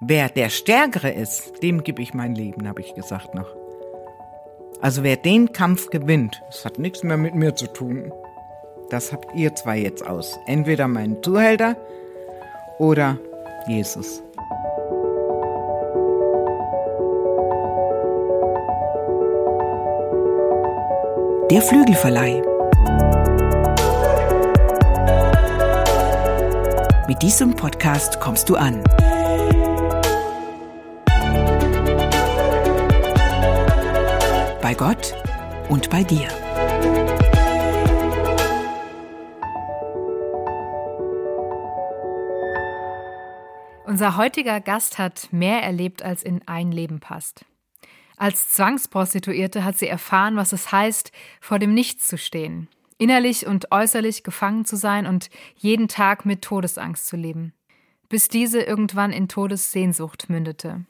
[0.00, 3.48] wer der Stärkere ist, dem gebe ich mein Leben, habe ich gesagt noch.
[4.80, 8.12] Also wer den Kampf gewinnt, das hat nichts mehr mit mir zu tun.
[8.90, 10.38] Das habt ihr zwei jetzt aus.
[10.46, 11.76] Entweder mein Zuhälter
[12.78, 13.18] oder
[13.66, 14.22] Jesus.
[21.50, 22.42] Der Flügelverleih.
[27.06, 28.82] Mit diesem Podcast kommst du an.
[34.64, 35.14] Bei Gott
[35.68, 36.26] und bei dir.
[43.84, 47.44] Unser heutiger Gast hat mehr erlebt, als in ein Leben passt.
[48.16, 53.70] Als Zwangsprostituierte hat sie erfahren, was es heißt, vor dem Nichts zu stehen, innerlich und
[53.70, 57.52] äußerlich gefangen zu sein und jeden Tag mit Todesangst zu leben,
[58.08, 60.86] bis diese irgendwann in Todessehnsucht mündete.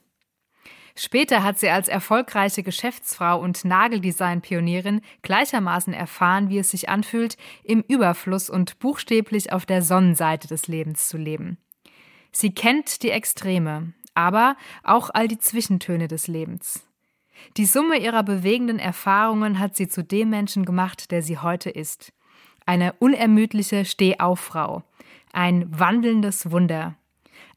[0.97, 7.83] Später hat sie als erfolgreiche Geschäftsfrau und Nageldesign-Pionierin gleichermaßen erfahren, wie es sich anfühlt, im
[7.85, 11.57] Überfluss und buchstäblich auf der Sonnenseite des Lebens zu leben.
[12.31, 16.87] Sie kennt die Extreme, aber auch all die Zwischentöne des Lebens.
[17.57, 22.13] Die Summe ihrer bewegenden Erfahrungen hat sie zu dem Menschen gemacht, der sie heute ist.
[22.65, 24.83] Eine unermüdliche Stehauffrau,
[25.33, 26.95] ein wandelndes Wunder,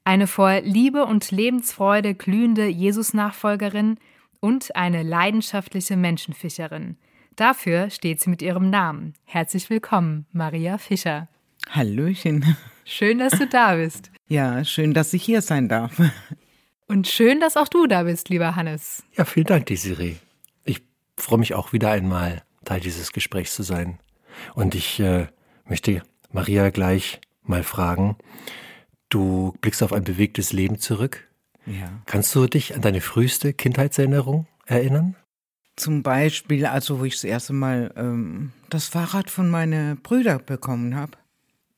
[0.08, 3.98] eine vor Liebe und Lebensfreude glühende Jesus-Nachfolgerin
[4.40, 6.96] und eine leidenschaftliche Menschenfischerin.
[7.36, 9.12] Dafür steht sie mit ihrem Namen.
[9.26, 11.28] Herzlich willkommen, Maria Fischer.
[11.68, 12.56] Hallöchen.
[12.86, 14.10] Schön, dass du da bist.
[14.28, 16.00] Ja, schön, dass ich hier sein darf.
[16.86, 19.02] Und schön, dass auch du da bist, lieber Hannes.
[19.14, 20.14] Ja, vielen Dank, Desiree.
[20.64, 20.80] Ich
[21.18, 23.98] freue mich auch wieder einmal, Teil dieses Gesprächs zu sein.
[24.54, 25.26] Und ich äh,
[25.66, 28.16] möchte Maria gleich mal fragen,
[29.08, 31.28] du blickst auf ein bewegtes Leben zurück.
[31.66, 31.90] Ja.
[32.06, 35.16] Kannst du dich an deine früheste Kindheitserinnerung erinnern?
[35.76, 40.96] Zum Beispiel, also wo ich das erste Mal ähm, das Fahrrad von meinen Brüdern bekommen
[40.96, 41.12] habe.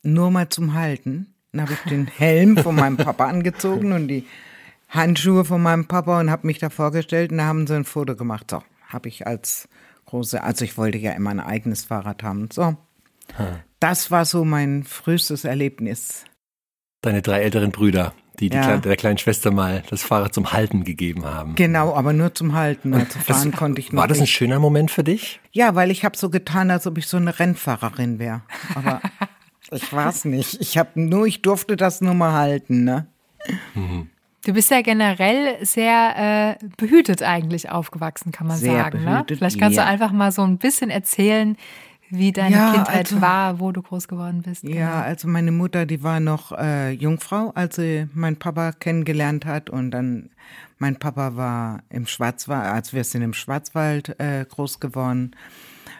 [0.02, 1.34] Nur mal zum Halten.
[1.52, 4.24] Dann habe ich den Helm von meinem Papa angezogen und die
[4.88, 8.16] Handschuhe von meinem Papa und habe mich da vorgestellt und da haben sie ein Foto
[8.16, 8.50] gemacht.
[8.50, 9.68] So, habe ich als
[10.06, 12.48] große, also ich wollte ja immer ein eigenes Fahrrad haben.
[12.52, 12.76] So,
[13.78, 16.24] das war so mein frühestes Erlebnis.
[17.02, 18.62] Deine drei älteren Brüder, die, die Ja.
[18.62, 21.54] kleine, der kleinen Schwester mal das Fahrrad zum Halten gegeben haben.
[21.54, 22.92] Genau, aber nur zum Halten.
[22.94, 24.32] Also fahren konnte ich noch War das ein nicht.
[24.32, 25.40] schöner Moment für dich?
[25.52, 28.42] Ja, weil ich habe so getan, als ob ich so eine Rennfahrerin wäre.
[28.74, 29.00] Aber
[29.72, 30.60] ich war's nicht.
[30.60, 33.06] Ich habe nur, ich durfte das nur mal halten, ne?
[34.44, 39.04] Du bist ja generell sehr äh, behütet eigentlich aufgewachsen, kann man Sehr sagen.
[39.04, 39.10] Ne?
[39.12, 39.84] behütet, Vielleicht kannst ja.
[39.84, 41.56] du einfach mal so ein bisschen erzählen,
[42.10, 44.62] wie deine Ja, Kindheit also- war, wo du groß geworden bist.
[44.62, 44.76] Genau.
[44.76, 49.70] Ja, also meine Mutter, die war noch äh, Jungfrau, als sie meinen Papa kennengelernt hat.
[49.70, 50.30] Und dann,
[50.78, 55.32] mein Papa war im Schwarzwald, als wir sind im Schwarzwald äh, groß geworden.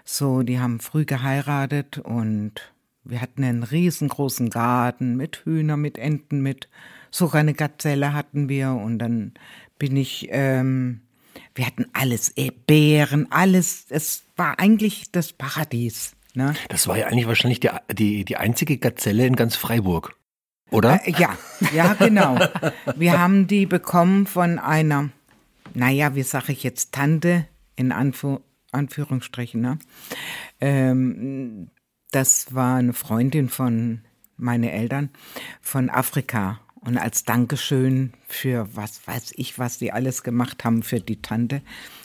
[0.04, 2.52] So, die haben früh geheiratet und
[3.04, 6.68] wir hatten einen riesengroßen Garten mit Hühner, mit Enten, mit
[7.10, 8.72] sogar eine Gazelle hatten wir.
[8.72, 9.32] Und dann
[9.78, 11.00] bin ich, ähm,
[11.54, 13.86] wir hatten alles, äh, Beeren, alles.
[13.88, 16.14] Es war eigentlich das Paradies.
[16.34, 16.54] Ne?
[16.68, 20.14] Das war ja eigentlich wahrscheinlich die, die, die einzige Gazelle in ganz Freiburg.
[20.70, 21.06] Oder?
[21.06, 21.36] Äh, ja,
[21.74, 22.38] ja, genau.
[22.96, 25.10] Wir haben die bekommen von einer,
[25.74, 27.46] naja, wie sage ich jetzt, Tante,
[27.76, 28.40] in Anfu
[28.72, 29.78] Anführungsstrichen, ne?
[30.60, 31.70] Ähm,
[32.12, 34.02] das war eine Freundin von
[34.36, 35.10] meinen Eltern
[35.60, 36.60] von Afrika.
[36.82, 41.62] Und als Dankeschön für was weiß ich, was die alles gemacht haben für die Tante,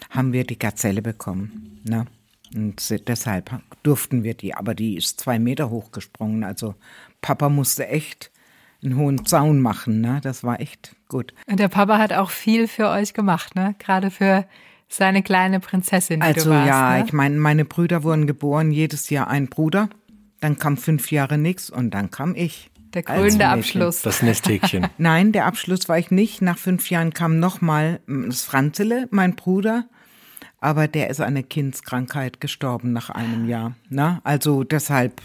[0.10, 1.80] haben wir die Gazelle bekommen.
[1.88, 2.06] Ne?
[2.54, 3.52] Und deshalb
[3.84, 4.54] durften wir die.
[4.54, 6.44] Aber die ist zwei Meter hoch gesprungen.
[6.44, 6.76] Also
[7.22, 8.32] Papa musste echt
[8.84, 10.02] einen hohen Zaun machen.
[10.02, 10.20] Ne?
[10.22, 11.34] Das war echt gut.
[11.48, 13.76] Und der Papa hat auch viel für euch gemacht, ne?
[13.80, 14.46] Gerade für
[14.88, 16.68] seine kleine Prinzessin, die Also du warst.
[16.68, 17.06] ja, ne?
[17.06, 19.90] ich meine, meine Brüder wurden geboren, jedes Jahr ein Bruder.
[20.42, 22.70] Dann kam fünf Jahre nichts und dann kam ich.
[22.96, 23.48] Der krönende.
[23.48, 24.02] Abschluss.
[24.02, 24.88] Das Nesthäkchen.
[24.98, 26.42] Nein, der Abschluss war ich nicht.
[26.42, 29.86] Nach fünf Jahren kam nochmal das Franzele, mein Bruder.
[30.60, 33.76] Aber der ist an einer Kindskrankheit gestorben nach einem Jahr.
[33.90, 35.22] Na, also deshalb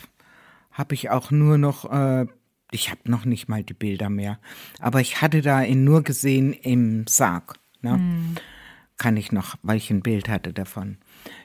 [0.70, 2.26] habe ich auch nur noch, äh,
[2.70, 4.38] ich habe noch nicht mal die Bilder mehr.
[4.80, 7.54] Aber ich hatte da ihn nur gesehen im Sarg.
[7.80, 8.36] Ne?
[8.98, 10.98] Kann ich noch, weil ich ein Bild hatte davon.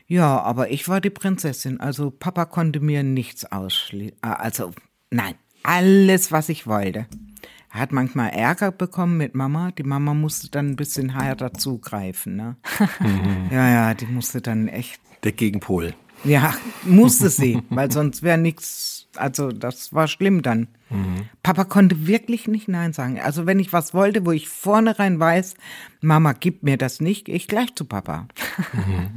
[0.07, 1.79] Ja, aber ich war die Prinzessin.
[1.79, 4.17] Also Papa konnte mir nichts ausschließen.
[4.21, 4.71] Also
[5.09, 7.07] nein, alles, was ich wollte.
[7.73, 9.71] Er hat manchmal Ärger bekommen mit Mama.
[9.71, 12.35] Die Mama musste dann ein bisschen härter zugreifen.
[12.35, 12.55] Ne?
[13.51, 15.01] ja, ja, die musste dann echt.
[15.23, 15.93] Der Gegenpol.
[16.23, 16.53] Ja,
[16.83, 20.67] musste sie, weil sonst wäre nichts, also das war schlimm dann.
[21.43, 23.19] Papa konnte wirklich nicht Nein sagen.
[23.19, 25.55] Also wenn ich was wollte, wo ich vornherein weiß,
[26.01, 28.27] Mama gibt mir das nicht, gehe ich gleich zu Papa.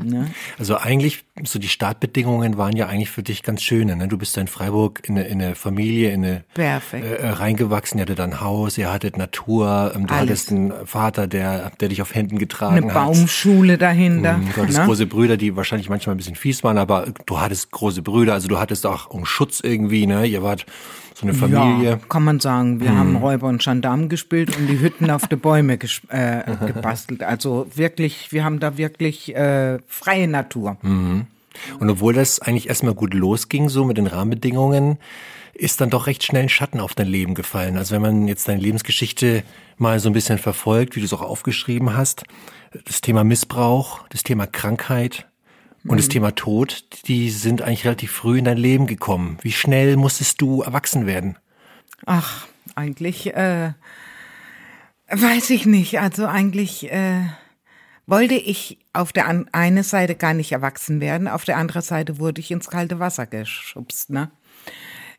[0.02, 0.30] Ne?
[0.58, 3.96] Also eigentlich, so die Startbedingungen waren ja eigentlich für dich ganz schöne.
[3.96, 4.08] Ne?
[4.08, 7.04] Du bist in Freiburg in eine, in eine Familie, in eine Perfekt.
[7.04, 10.22] Äh, reingewachsen, ihr hattet ein Haus, ihr hattet Natur, ähm, du Alles.
[10.22, 12.94] hattest einen Vater, der, der dich auf Händen getragen Eine hat.
[12.94, 14.38] Baumschule dahinter.
[14.38, 14.86] Mhm, Du hattest ne?
[14.86, 18.48] große Brüder, die wahrscheinlich manchmal ein bisschen fies waren, aber du hattest große Brüder, also
[18.48, 20.26] du hattest auch einen Schutz irgendwie, ne?
[20.26, 20.64] Ihr wart
[21.18, 21.90] so eine Familie.
[21.90, 22.80] Ja, kann man sagen.
[22.80, 25.78] Wir haben Räuber und Gendarm gespielt und die Hütten auf die Bäume
[26.08, 27.22] äh, gebastelt.
[27.22, 30.76] Also wirklich, wir haben da wirklich äh, freie Natur.
[31.80, 34.98] Und obwohl das eigentlich erstmal gut losging, so mit den Rahmenbedingungen,
[35.54, 37.76] ist dann doch recht schnell ein Schatten auf dein Leben gefallen.
[37.76, 39.42] Also wenn man jetzt deine Lebensgeschichte
[39.76, 42.22] mal so ein bisschen verfolgt, wie du es auch aufgeschrieben hast,
[42.84, 45.26] das Thema Missbrauch, das Thema Krankheit
[45.86, 49.38] und das Thema Tod, die sind eigentlich relativ früh in dein Leben gekommen.
[49.42, 51.36] Wie schnell musstest du erwachsen werden?
[52.04, 53.72] Ach, eigentlich äh,
[55.10, 56.00] weiß ich nicht.
[56.00, 57.22] Also eigentlich äh,
[58.06, 62.18] wollte ich auf der an eine Seite gar nicht erwachsen werden, auf der anderen Seite
[62.18, 64.10] wurde ich ins kalte Wasser geschubst.
[64.10, 64.30] Ne?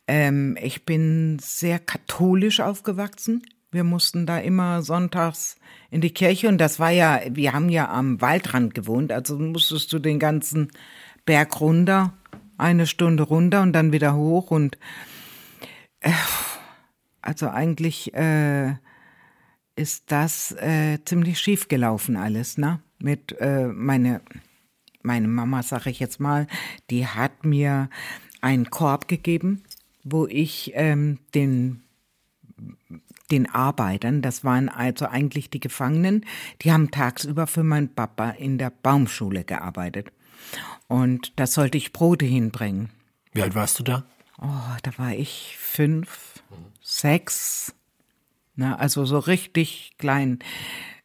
[0.07, 3.43] Ähm, ich bin sehr katholisch aufgewachsen.
[3.71, 5.57] Wir mussten da immer sonntags
[5.91, 9.91] in die Kirche und das war ja, wir haben ja am Waldrand gewohnt, also musstest
[9.91, 10.71] du den ganzen
[11.25, 12.13] Berg runter,
[12.57, 14.77] eine Stunde runter und dann wieder hoch und
[17.21, 18.75] also eigentlich äh,
[19.75, 22.79] ist das äh, ziemlich schief gelaufen alles, ne?
[23.01, 24.21] Mit äh, meine
[25.01, 26.47] meine Mama, sage ich jetzt mal,
[26.89, 27.89] die hat mir
[28.41, 29.63] einen Korb gegeben,
[30.03, 31.83] wo ich ähm, den
[33.31, 36.25] den Arbeitern, das waren also eigentlich die Gefangenen,
[36.61, 40.11] die haben tagsüber für meinen Papa in der Baumschule gearbeitet.
[40.87, 42.89] Und da sollte ich Brote hinbringen.
[43.33, 44.05] Wie alt warst du da?
[44.41, 46.41] Oh, da war ich fünf,
[46.81, 47.75] sechs,
[48.55, 50.39] na, also so richtig klein.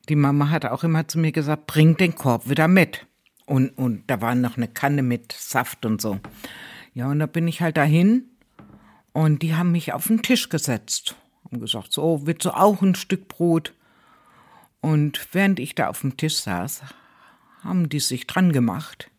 [0.08, 3.06] Die Mama hat auch immer zu mir gesagt, bring den Korb wieder mit.
[3.46, 6.18] Und, und da war noch eine Kanne mit Saft und so.
[6.94, 8.24] Ja, und da bin ich halt dahin
[9.12, 11.16] und die haben mich auf den Tisch gesetzt
[11.54, 13.72] und gesagt, so, willst du auch ein Stück Brot?
[14.80, 16.82] Und während ich da auf dem Tisch saß,
[17.62, 19.10] haben die sich dran gemacht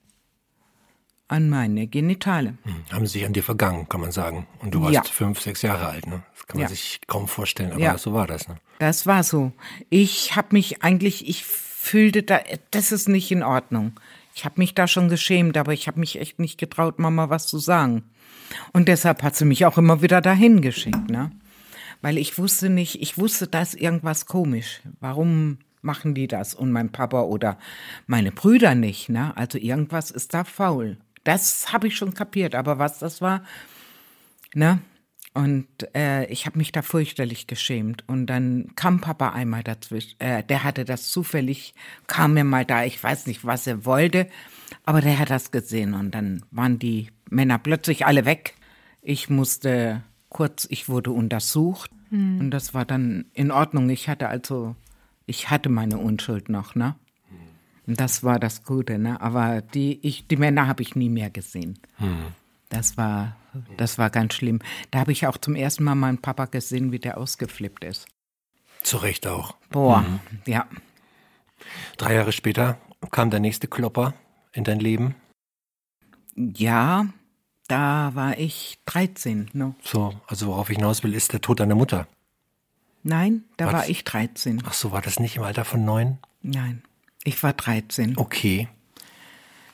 [1.27, 2.55] an meine Genitale.
[2.63, 4.45] Hm, Haben sie sich an dir vergangen, kann man sagen.
[4.59, 5.01] Und du warst Ja.
[5.03, 6.21] fünf, sechs Jahre alt, ne?
[6.35, 6.69] Das kann man Ja.
[6.69, 7.97] sich kaum vorstellen, aber Ja.
[7.97, 8.57] so war das, ne?
[8.77, 9.51] Das war so.
[9.89, 13.99] Ich habe mich eigentlich, ich fühlte da, das ist nicht in Ordnung.
[14.35, 17.47] Ich habe mich da schon geschämt, aber ich habe mich echt nicht getraut, Mama was
[17.47, 18.03] zu sagen.
[18.71, 21.31] Und deshalb hat sie mich auch immer wieder dahin geschickt, ne?
[22.05, 24.81] Weil ich wusste nicht, ich wusste, da ist irgendwas komisch.
[24.99, 26.53] Warum machen die das?
[26.53, 27.57] Und mein Papa oder
[28.05, 29.35] meine Brüder nicht, ne?
[29.35, 30.99] Also irgendwas ist da faul.
[31.23, 33.43] Das habe ich schon kapiert, aber was das war,
[34.53, 34.81] ne?
[35.33, 35.65] Und
[35.95, 38.07] äh, ich habe mich da fürchterlich geschämt.
[38.07, 40.19] Und dann kam Papa einmal dazwischen.
[40.19, 41.73] Äh, der hatte das zufällig,
[42.05, 44.27] kam mir mal da, ich weiß nicht, was er wollte,
[44.83, 45.95] aber der hat das gesehen.
[45.95, 48.53] Und dann waren die Männer plötzlich alle weg.
[49.01, 50.03] Ich musste
[50.35, 51.91] kurz, ich wurde untersucht.
[52.11, 53.89] Und das war dann in Ordnung.
[53.89, 54.75] Ich hatte also,
[55.25, 56.95] ich hatte meine Unschuld noch, ne?
[57.87, 59.21] Und das war das Gute, ne?
[59.21, 61.79] Aber die, ich, die Männer habe ich nie mehr gesehen.
[62.67, 63.37] Das war,
[63.77, 64.59] das war ganz schlimm.
[64.91, 68.05] Da habe ich auch zum ersten Mal meinen Papa gesehen, wie der ausgeflippt ist.
[68.83, 69.55] Zu Recht auch.
[69.69, 70.03] Boah,
[70.45, 70.67] ja.
[71.95, 72.77] Drei Jahre später
[73.10, 74.13] kam der nächste Klopper
[74.51, 75.15] in dein Leben.
[76.36, 77.07] Ja,
[77.67, 79.75] da war ich 13, ne?
[79.84, 82.07] So, also worauf ich hinaus will, ist der Tod deiner Mutter.
[83.03, 83.74] Nein, da Was?
[83.74, 84.63] war ich 13.
[84.65, 86.17] Ach so, war das nicht im Alter von neun?
[86.41, 86.81] Nein,
[87.24, 88.17] ich war 13.
[88.17, 88.67] Okay.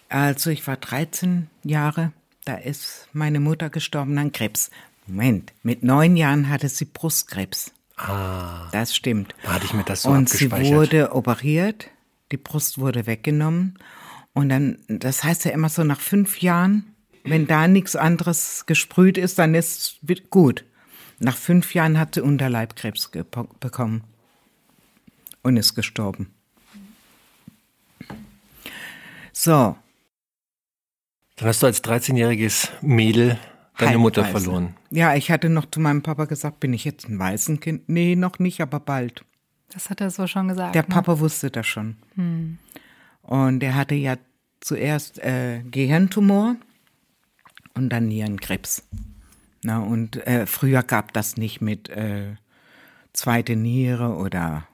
[0.10, 2.12] Also ich war 13 Jahre,
[2.46, 4.70] da ist meine Mutter gestorben an Krebs.
[5.08, 7.72] Moment, mit neun Jahren hatte sie Brustkrebs.
[7.98, 9.36] Ah, Das stimmt.
[9.44, 11.88] da hatte ich mir das so und sie wurde operiert,
[12.32, 13.78] die Brust wurde weggenommen.
[14.34, 16.91] Und dann, das heißt ja immer so nach fünf Jahren,
[17.24, 20.66] wenn da nichts anderes gesprüht ist, dann ist es gut.
[21.20, 23.12] Nach fünf Jahren hat sie Unterleibkrebs
[23.60, 24.04] bekommen
[25.44, 26.34] und ist gestorben.
[29.34, 29.76] So,
[31.38, 33.40] Dann hast du als 13-jähriges Mädel
[33.78, 34.46] deine Mutter Heimreise.
[34.46, 34.76] verloren.
[34.92, 37.88] Ja, ich hatte noch zu meinem Papa gesagt, bin ich jetzt ein Waisenkind?
[37.88, 39.24] Nee, noch nicht, aber bald.
[39.74, 40.76] Das hat er so schon gesagt.
[40.76, 40.90] Der ne?
[40.90, 41.98] Papa wusste das schon.
[43.22, 44.18] Und er hatte ja
[44.60, 46.58] zuerst äh, Gehirntumor
[47.74, 48.84] und dann Nierenkrebs.
[49.64, 52.36] Na, und äh, früher gab das nicht mit äh,
[53.14, 54.68] zweite Niere oder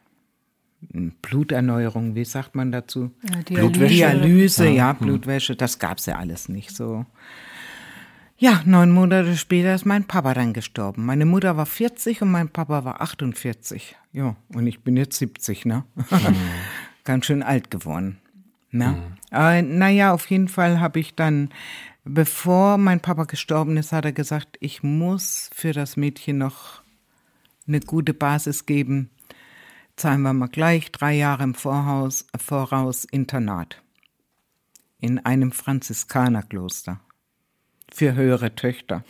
[1.21, 3.11] Bluterneuerung, wie sagt man dazu?
[3.23, 3.95] Ja, Blutwäsche.
[3.95, 7.05] Dialyse, ja, Blutwäsche, das gab's ja alles nicht so.
[8.39, 11.05] Ja, neun Monate später ist mein Papa dann gestorben.
[11.05, 13.95] Meine Mutter war 40 und mein Papa war 48.
[14.13, 15.83] Ja, und ich bin jetzt 70, ne?
[17.03, 18.19] Ganz schön alt geworden.
[18.69, 18.95] Ne?
[19.31, 21.49] Äh, naja, auf jeden Fall habe ich dann,
[22.07, 26.81] bevor mein Papa gestorben ist, hat er gesagt, ich muss für das Mädchen noch
[27.67, 29.09] eine gute Basis geben.
[29.95, 33.81] Zahlen wir mal gleich drei Jahre im Vorhaus, Voraus Internat.
[34.99, 36.99] In einem Franziskanerkloster.
[37.93, 39.03] Für höhere Töchter.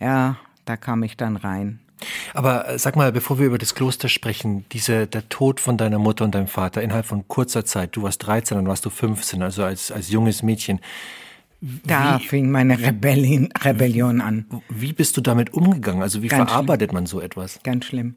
[0.00, 1.80] Ja, da kam ich dann rein.
[2.34, 5.98] Aber äh, sag mal, bevor wir über das Kloster sprechen, diese, der Tod von deiner
[5.98, 9.42] Mutter und deinem Vater innerhalb von kurzer Zeit, du warst 13, dann warst du 15,
[9.42, 10.80] also als, als junges Mädchen.
[11.84, 14.46] Da fing meine Rebellion, Rebellion an.
[14.68, 16.02] Wie bist du damit umgegangen?
[16.02, 17.60] Also wie Ganz verarbeitet man so etwas?
[17.62, 18.16] Ganz schlimm.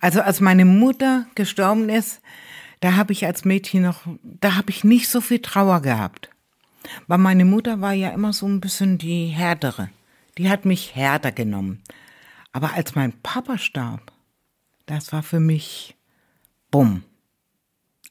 [0.00, 2.20] Also als meine Mutter gestorben ist,
[2.78, 6.30] da habe ich als Mädchen noch, da habe ich nicht so viel Trauer gehabt.
[7.08, 9.90] Weil meine Mutter war ja immer so ein bisschen die härtere.
[10.38, 11.82] Die hat mich härter genommen.
[12.52, 14.12] Aber als mein Papa starb,
[14.86, 15.96] das war für mich
[16.70, 17.02] bumm.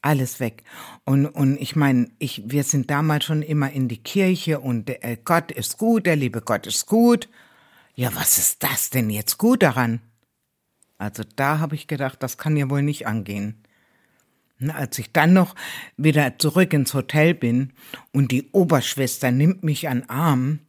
[0.05, 0.61] Alles weg.
[1.03, 5.17] Und, und ich meine, ich, wir sind damals schon immer in die Kirche und äh,
[5.25, 7.27] Gott ist gut, der liebe Gott ist gut.
[7.95, 10.01] Ja, was ist das denn jetzt gut daran?
[10.99, 13.55] Also da habe ich gedacht, das kann ja wohl nicht angehen.
[14.67, 15.55] Als ich dann noch
[15.97, 17.73] wieder zurück ins Hotel bin
[18.13, 20.59] und die Oberschwester nimmt mich an Arm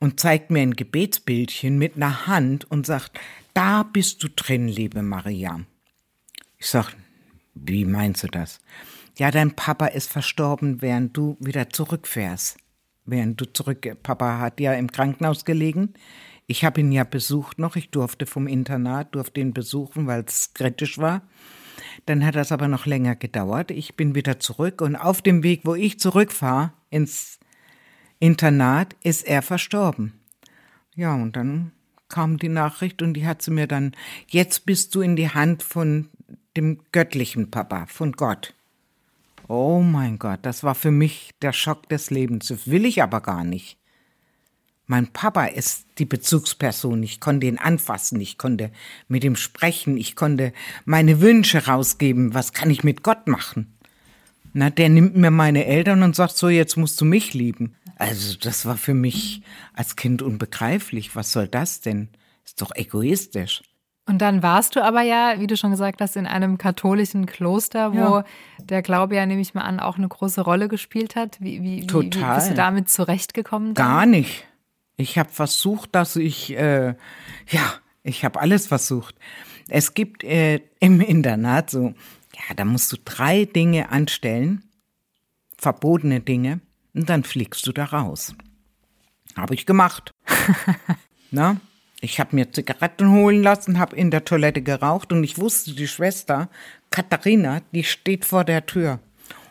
[0.00, 3.18] und zeigt mir ein Gebetsbildchen mit einer Hand und sagt,
[3.54, 5.60] da bist du drin, liebe Maria.
[6.58, 6.94] Ich sag,
[7.54, 8.60] wie meinst du das?
[9.18, 12.56] Ja, dein Papa ist verstorben, während du wieder zurückfährst.
[13.04, 15.94] Während du zurück, Papa hat ja im Krankenhaus gelegen.
[16.46, 17.76] Ich habe ihn ja besucht noch.
[17.76, 21.22] Ich durfte vom Internat, durfte ihn besuchen, weil es kritisch war.
[22.06, 23.70] Dann hat das aber noch länger gedauert.
[23.70, 27.38] Ich bin wieder zurück und auf dem Weg, wo ich zurückfahre ins
[28.18, 30.12] Internat, ist er verstorben.
[30.94, 31.72] Ja, und dann
[32.08, 33.92] kam die Nachricht und die hat sie mir dann,
[34.28, 36.08] jetzt bist du in die Hand von
[36.56, 38.54] dem göttlichen Papa, von Gott.
[39.48, 42.48] Oh mein Gott, das war für mich der Schock des Lebens.
[42.48, 43.78] Das will ich aber gar nicht.
[44.86, 47.02] Mein Papa ist die Bezugsperson.
[47.02, 48.70] Ich konnte ihn anfassen, ich konnte
[49.08, 50.52] mit ihm sprechen, ich konnte
[50.84, 52.34] meine Wünsche rausgeben.
[52.34, 53.74] Was kann ich mit Gott machen?
[54.52, 57.74] Na, der nimmt mir meine Eltern und sagt so, jetzt musst du mich lieben.
[57.96, 59.42] Also, das war für mich
[59.72, 61.16] als Kind unbegreiflich.
[61.16, 62.08] Was soll das denn?
[62.44, 63.62] Ist doch egoistisch.
[64.04, 67.92] Und dann warst du aber ja, wie du schon gesagt hast, in einem katholischen Kloster,
[67.92, 68.24] wo Ja.
[68.58, 71.40] der Glaube ja, nehme ich mal an, auch eine große Rolle gespielt hat.
[71.40, 72.34] Wie, wie, wie, wie Total.
[72.36, 73.74] bist du damit zurechtgekommen?
[73.74, 73.86] dann?
[73.86, 74.44] Gar nicht.
[74.96, 76.94] Ich habe versucht, dass ich, äh,
[77.48, 79.14] ja, ich habe alles versucht.
[79.68, 81.94] Es gibt äh, im Internat so,
[82.34, 84.64] ja, da musst du drei Dinge anstellen,
[85.56, 86.60] verbotene Dinge,
[86.94, 88.34] und dann fliegst du da raus.
[89.36, 90.10] Habe ich gemacht.
[91.30, 91.56] Na,
[92.02, 95.86] ich habe mir Zigaretten holen lassen, habe in der Toilette geraucht und ich wusste, die
[95.86, 96.50] Schwester
[96.90, 98.98] Katharina, die steht vor der Tür.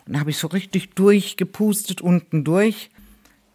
[0.06, 2.90] Und habe ich so richtig durchgepustet unten durch.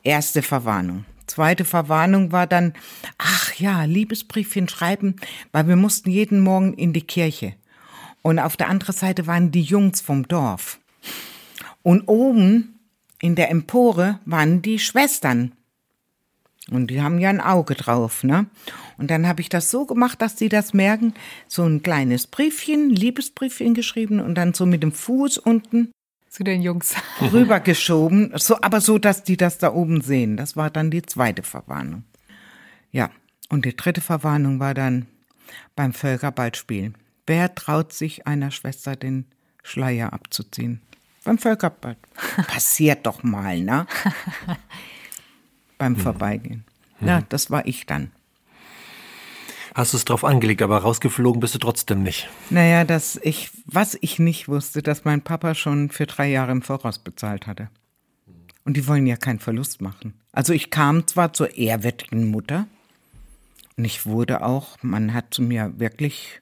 [0.04, 1.06] Erste Verwarnung.
[1.28, 2.74] Zweite Verwarnung war dann,
[3.18, 5.18] ach ja, Liebesbriefchen schreiben,
[5.52, 7.54] weil wir mussten jeden Morgen in die Kirche.
[8.24, 10.80] Und auf der anderen Seite waren die Jungs vom Dorf.
[11.84, 12.80] Und oben
[13.20, 15.52] in der Empore waren die Schwestern.
[16.70, 18.48] Und die haben ja ein Auge drauf, ne?
[18.98, 21.14] Und dann habe ich das so gemacht, dass die das merken,
[21.48, 25.92] so ein kleines Briefchen, Liebesbriefchen geschrieben und dann so mit dem Fuß unten
[26.30, 26.96] Zu den Jungs.
[27.22, 30.36] rübergeschoben, so, aber so, dass die das da oben sehen.
[30.36, 32.04] Das war dann die zweite Verwarnung.
[32.92, 33.12] Ja,
[33.50, 35.08] und die dritte Verwarnung war dann
[35.76, 36.96] beim Völkerballspielen.
[37.26, 39.26] Wer traut sich einer Schwester den
[39.64, 40.82] Schleier abzuziehen?
[41.24, 41.98] Beim Völkerball.
[42.48, 43.86] Passiert doch mal, ne?
[45.78, 46.64] beim Vorbeigehen.
[47.00, 48.12] Ja, das war ich dann.
[49.76, 52.28] Hast du es drauf angelegt, aber rausgeflogen bist du trotzdem nicht.
[52.50, 56.64] Naja, dass ich, was ich nicht wusste, dass mein Papa schon für drei Jahre im
[56.64, 57.70] Voraus bezahlt hatte.
[58.66, 60.16] Und die wollen ja keinen Verlust machen.
[60.32, 62.66] Also ich kam zwar zur ehrwürdigen Mutter
[63.78, 66.42] und ich wurde auch, man hat zu mir wirklich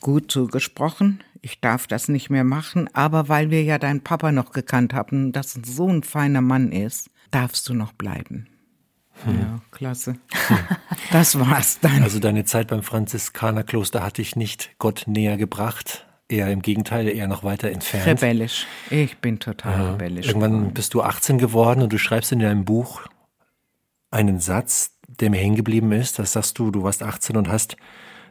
[0.00, 1.22] gut zugesprochen.
[1.42, 5.30] Ich darf das nicht mehr machen, aber weil wir ja deinen Papa noch gekannt haben,
[5.30, 8.48] dass er so ein feiner Mann ist, darfst du noch bleiben.
[9.26, 10.16] Ja, klasse.
[11.12, 12.02] Das war's dann.
[12.02, 17.28] Also deine Zeit beim Franziskanerkloster hat dich nicht Gott näher gebracht, eher im Gegenteil, eher
[17.28, 18.06] noch weiter entfernt.
[18.06, 18.66] Rebellisch.
[18.90, 20.26] Ich bin total rebellisch.
[20.26, 20.74] Irgendwann geworden.
[20.74, 23.02] bist du 18 geworden und du schreibst in deinem Buch
[24.10, 26.18] einen Satz, der mir hängen geblieben ist.
[26.18, 27.76] Das sagst du, du warst 18 und hast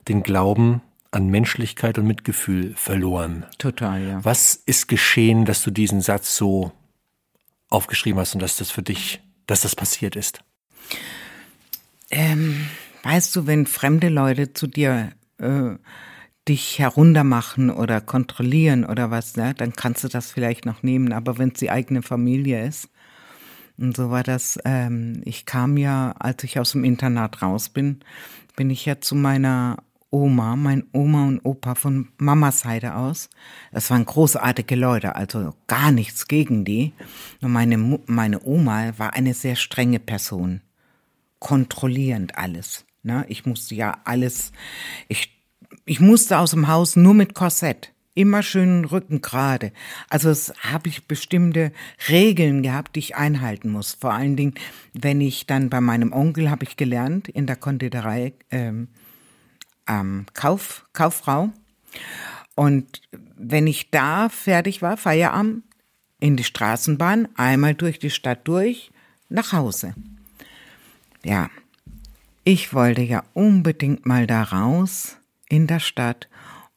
[0.08, 3.46] den Glauben an Menschlichkeit und Mitgefühl verloren.
[3.58, 4.26] Total, ja.
[4.26, 6.74] Was ist geschehen, dass du diesen Satz so
[7.76, 10.40] aufgeschrieben hast und dass das für dich, dass das passiert ist?
[12.10, 12.68] Ähm,
[13.04, 15.76] weißt du, wenn fremde Leute zu dir äh,
[16.48, 21.12] dich heruntermachen oder kontrollieren oder was, ne, dann kannst du das vielleicht noch nehmen.
[21.12, 22.90] Aber wenn es die eigene Familie ist,
[23.78, 28.00] und so war das, ähm, ich kam ja, als ich aus dem Internat raus bin,
[28.56, 29.78] bin ich ja zu meiner
[30.16, 33.30] Oma, mein Oma und Opa von Mamas Seite aus.
[33.74, 36.94] Das waren großartige Leute, also gar nichts gegen die.
[37.42, 40.62] Nur meine, meine Oma war eine sehr strenge Person.
[41.40, 42.86] Kontrollierend alles.
[43.04, 43.26] Ne?
[43.28, 44.54] Ich musste ja alles,
[45.10, 45.36] ich
[45.84, 47.92] ich musste aus dem Haus nur mit Korsett.
[48.14, 49.74] Immer schön Rücken gerade.
[50.10, 51.74] Also es habe ich bestimmte
[52.08, 53.98] Regeln gehabt, die ich einhalten muss.
[54.00, 54.54] Vor allen Dingen,
[54.94, 58.88] wenn ich dann bei meinem Onkel habe ich gelernt in der Konditorei ähm,
[59.88, 61.52] ähm, Kauf, Kauffrau.
[62.56, 63.02] Und
[63.38, 65.64] wenn ich da fertig war, Feierabend,
[66.20, 68.92] in die Straßenbahn, einmal durch die Stadt durch,
[69.30, 69.94] nach Hause.
[71.24, 71.50] Ja,
[72.44, 75.18] ich wollte ja unbedingt mal da raus
[75.50, 76.30] in der Stadt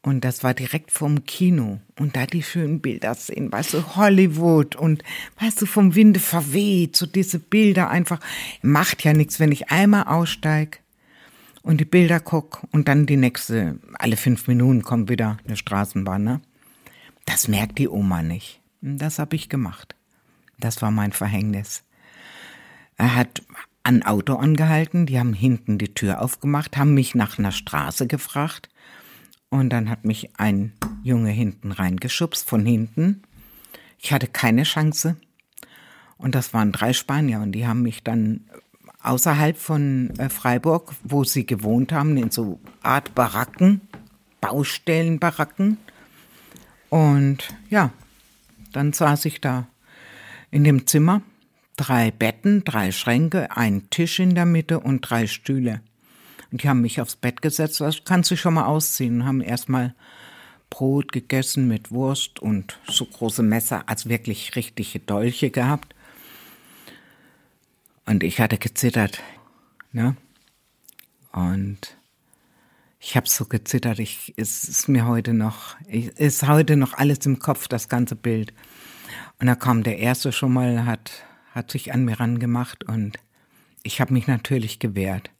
[0.03, 4.77] und das war direkt vom Kino und da die schönen Bilder sehen, weißt du, Hollywood
[4.77, 5.03] und
[5.39, 8.21] weißt du, vom Winde verweht, so diese Bilder einfach,
[8.63, 10.81] macht ja nichts, wenn ich einmal aussteig
[11.69, 16.25] und die Bilder guck und dann die nächste, alle fünf Minuten kommt wieder eine Straßenbahn,
[16.25, 16.41] ne?
[17.27, 18.63] Das merkt die Oma nicht.
[18.81, 19.95] Das habe ich gemacht.
[20.59, 21.85] Das war mein Verhängnis.
[22.97, 23.43] Er hat
[23.83, 28.71] ein Auto angehalten, die haben hinten die Tür aufgemacht, haben mich nach einer Straße gefragt
[29.51, 30.73] und dann hat mich ein
[31.03, 33.25] Junge hinten reingeschubst, von hinten.
[33.99, 35.17] Ich hatte keine Chance
[36.17, 38.49] und das waren drei Spanier und die haben mich dann
[39.09, 43.81] außerhalb von äh, Freiburg, wo sie gewohnt haben, in so Art Baracken,
[44.41, 45.79] Baustellenbaracken
[46.91, 47.91] und ja,
[48.73, 49.67] dann saß ich da
[50.51, 51.23] in dem Zimmer
[51.77, 55.81] drei Betten, drei Schränke, ein Tisch in der Mitte und drei Stühle.
[56.51, 59.95] Und die haben mich aufs Bett gesetzt, das kannst du schon mal ausziehen, haben erstmal
[60.71, 65.95] Brot gegessen mit Wurst und so große Messer, als wirklich richtige Dolche gehabt.
[68.09, 69.23] Und ich hatte gezittert,
[69.93, 70.17] ne?
[71.33, 71.99] Und
[72.99, 77.27] ich habe so gezittert, ich, es ist mir heute noch, ich, ist heute noch alles
[77.27, 78.55] im Kopf, das ganze Bild.
[79.39, 81.25] Und da kam der Erste schon mal, hat
[81.59, 83.19] hat sich an mir rangemacht und
[83.83, 85.31] ich habe mich natürlich gewehrt.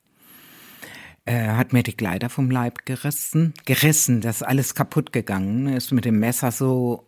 [1.25, 5.93] Er hat mir die Kleider vom Leib gerissen, gerissen, das ist alles kaputt gegangen, ist
[5.93, 7.07] mit dem Messer so,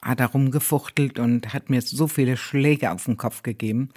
[0.00, 3.90] hat er rumgefuchtelt und hat mir so viele Schläge auf den Kopf gegeben.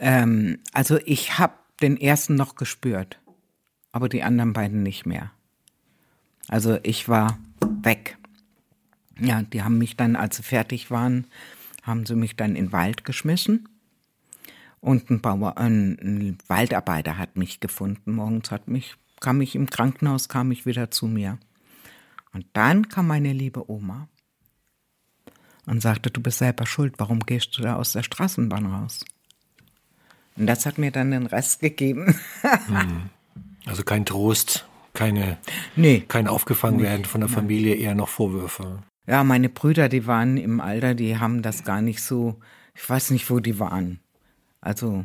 [0.00, 3.20] Ähm, also ich habe den ersten noch gespürt,
[3.92, 5.30] aber die anderen beiden nicht mehr.
[6.48, 7.38] Also ich war
[7.82, 8.16] weg.
[9.18, 11.26] Ja, die haben mich dann, als sie fertig waren,
[11.82, 13.68] haben sie mich dann in den Wald geschmissen.
[14.80, 18.12] Und ein, Bauer, ein, ein Waldarbeiter hat mich gefunden.
[18.12, 21.38] Morgens hat mich, kam ich im Krankenhaus, kam ich wieder zu mir.
[22.32, 24.08] Und dann kam meine liebe Oma
[25.66, 29.04] und sagte, du bist selber schuld, warum gehst du da aus der Straßenbahn raus?
[30.40, 32.18] Und das hat mir dann den Rest gegeben.
[32.40, 33.10] Hm.
[33.66, 35.36] also kein Trost, keine,
[35.76, 36.02] nee.
[36.08, 38.82] kein Aufgefangenwerden von der Familie, eher noch Vorwürfe.
[39.06, 42.40] Ja, meine Brüder, die waren im Alter, die haben das gar nicht so,
[42.74, 44.00] ich weiß nicht, wo die waren.
[44.62, 45.04] Also,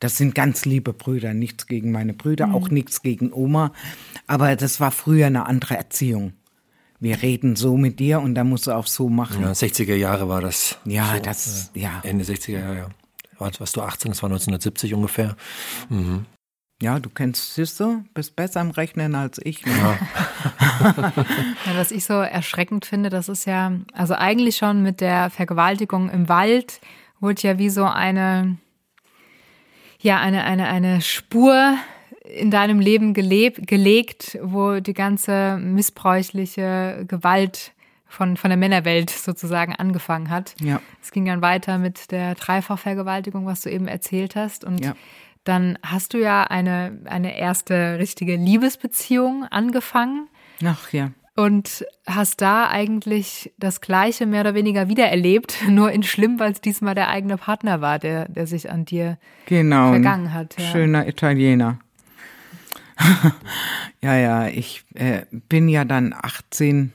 [0.00, 2.54] das sind ganz liebe Brüder, nichts gegen meine Brüder, mhm.
[2.54, 3.70] auch nichts gegen Oma.
[4.26, 6.32] Aber das war früher eine andere Erziehung.
[7.00, 9.42] Wir reden so mit dir und da musst du auch so machen.
[9.42, 10.78] Ja, 60er Jahre war das.
[10.86, 12.00] Ja, so, das, äh, ja.
[12.02, 12.88] Ende 60er Jahre, ja.
[13.38, 15.36] Warst du 18, das war 1970 ungefähr.
[15.88, 16.26] Mhm.
[16.82, 19.64] Ja, du kennst, siehst du, bist besser am Rechnen als ich.
[19.64, 19.72] Ne?
[19.72, 19.98] Ja.
[21.66, 26.10] ja, was ich so erschreckend finde, das ist ja, also eigentlich schon mit der Vergewaltigung
[26.10, 26.80] im Wald
[27.20, 28.58] wurde ja wie so eine,
[30.00, 31.76] ja, eine, eine, eine Spur
[32.24, 37.72] in deinem Leben gelebt, gelegt, wo die ganze missbräuchliche Gewalt
[38.14, 40.54] von, von der Männerwelt sozusagen angefangen hat.
[40.60, 40.80] Ja.
[41.02, 44.64] Es ging dann weiter mit der Dreifachvergewaltigung, was du eben erzählt hast.
[44.64, 44.94] Und ja
[45.44, 50.28] dann hast du ja eine, eine erste richtige Liebesbeziehung angefangen.
[50.64, 51.10] Ach ja.
[51.36, 56.60] Und hast da eigentlich das Gleiche mehr oder weniger wiedererlebt, nur in schlimm, weil es
[56.60, 60.56] diesmal der eigene Partner war, der, der sich an dir genau, vergangen hat.
[60.58, 60.66] Ja.
[60.66, 61.78] Schöner Italiener.
[64.00, 66.92] ja, ja, ich äh, bin ja dann 18.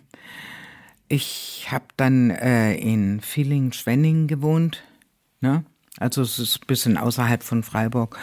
[1.10, 4.84] Ich habe dann äh, in Villingen-Schwenning gewohnt.
[5.41, 5.65] Ne?
[5.98, 8.17] Also es ist ein bisschen außerhalb von Freiburg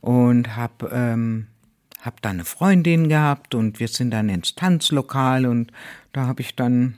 [0.00, 1.48] und habe ähm,
[2.00, 5.72] habe da eine Freundin gehabt und wir sind dann ins Tanzlokal und
[6.12, 6.94] da habe ich dann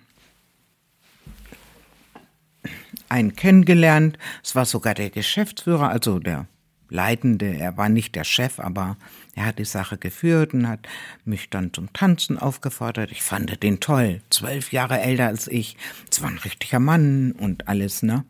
[3.08, 4.18] einen kennengelernt.
[4.44, 6.46] Es war sogar der Geschäftsführer, also der
[6.90, 7.46] Leitende.
[7.46, 8.96] Er war nicht der Chef, aber
[9.34, 10.86] er hat die Sache geführt und hat
[11.24, 13.10] mich dann zum Tanzen aufgefordert.
[13.12, 14.20] Ich fand den toll.
[14.30, 15.76] Zwölf Jahre älter als ich.
[16.10, 18.24] Es war ein richtiger Mann und alles, ne?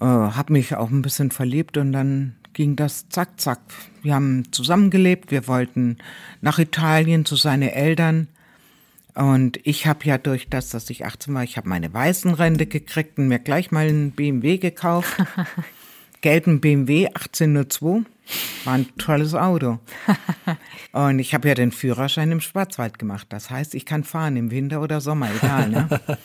[0.00, 3.60] Äh, hab mich auch ein bisschen verliebt und dann ging das zack, zack.
[4.02, 5.30] Wir haben zusammengelebt.
[5.30, 5.98] Wir wollten
[6.40, 8.28] nach Italien zu seinen Eltern.
[9.14, 13.18] Und ich habe ja durch das, dass ich 18 war, ich habe meine Weißenrente gekriegt
[13.18, 15.16] und mir gleich mal einen BMW gekauft.
[16.22, 18.04] Gelben BMW 1802.
[18.64, 19.78] War ein tolles Auto.
[20.92, 23.26] Und ich habe ja den Führerschein im Schwarzwald gemacht.
[23.28, 25.68] Das heißt, ich kann fahren im Winter oder Sommer, egal.
[25.68, 26.00] Ne?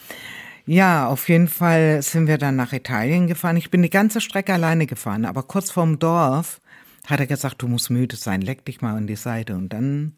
[0.69, 3.55] Ja, auf jeden Fall sind wir dann nach Italien gefahren.
[3.55, 6.59] Ich bin die ganze Strecke alleine gefahren, aber kurz vorm Dorf
[7.05, 9.55] hat er gesagt, du musst müde sein, leck dich mal an die Seite.
[9.55, 10.11] Und dann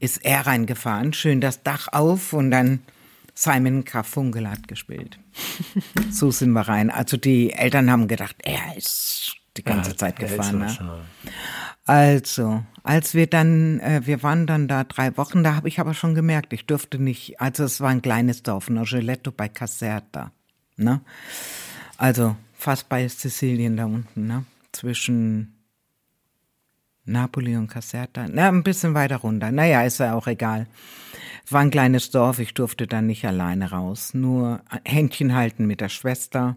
[0.00, 2.80] ist er reingefahren, schön das Dach auf und dann
[3.34, 5.18] Simon Garfunkel hat gespielt.
[6.10, 6.90] so sind wir rein.
[6.90, 10.58] Also die Eltern haben gedacht, er ist die ganze ja, Zeit gefahren.
[10.60, 11.04] Ne?
[11.86, 15.94] Also, als wir dann, äh, wir waren dann da drei Wochen, da habe ich aber
[15.94, 20.32] schon gemerkt, ich durfte nicht, also es war ein kleines Dorf, Nogeletto bei Caserta.
[20.76, 21.00] Ne?
[21.98, 24.44] Also fast bei Sizilien da unten, ne?
[24.72, 25.54] zwischen
[27.04, 28.26] Napoli und Caserta.
[28.30, 29.52] Na, ein bisschen weiter runter.
[29.52, 30.66] Naja, ist ja auch egal.
[31.50, 34.14] War ein kleines Dorf, ich durfte da nicht alleine raus.
[34.14, 36.56] Nur Händchen halten mit der Schwester.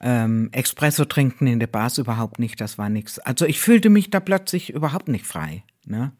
[0.00, 3.18] Ähm, Espresso trinken in der Bars überhaupt nicht, das war nichts.
[3.20, 5.62] Also ich fühlte mich da plötzlich überhaupt nicht frei.
[5.86, 6.12] Ne?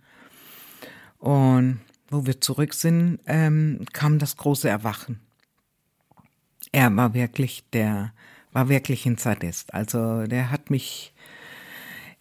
[1.18, 5.20] Und wo wir zurück sind, ähm, kam das große Erwachen.
[6.72, 8.12] Er war wirklich der,
[8.52, 9.74] war wirklich ein Sadist.
[9.74, 11.14] Also der hat mich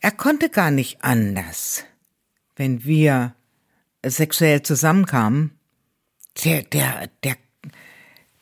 [0.03, 1.85] er konnte gar nicht anders.
[2.57, 3.35] Wenn wir
[4.05, 5.51] sexuell zusammenkamen,
[6.43, 7.35] der, der, der,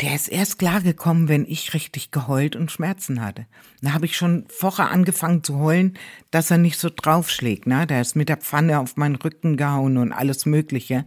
[0.02, 3.46] der ist erst klargekommen, wenn ich richtig geheult und Schmerzen hatte.
[3.82, 5.98] Da habe ich schon vorher angefangen zu heulen,
[6.32, 7.68] dass er nicht so draufschlägt.
[7.68, 7.86] Ne?
[7.86, 11.06] Der ist mit der Pfanne auf meinen Rücken gehauen und alles Mögliche.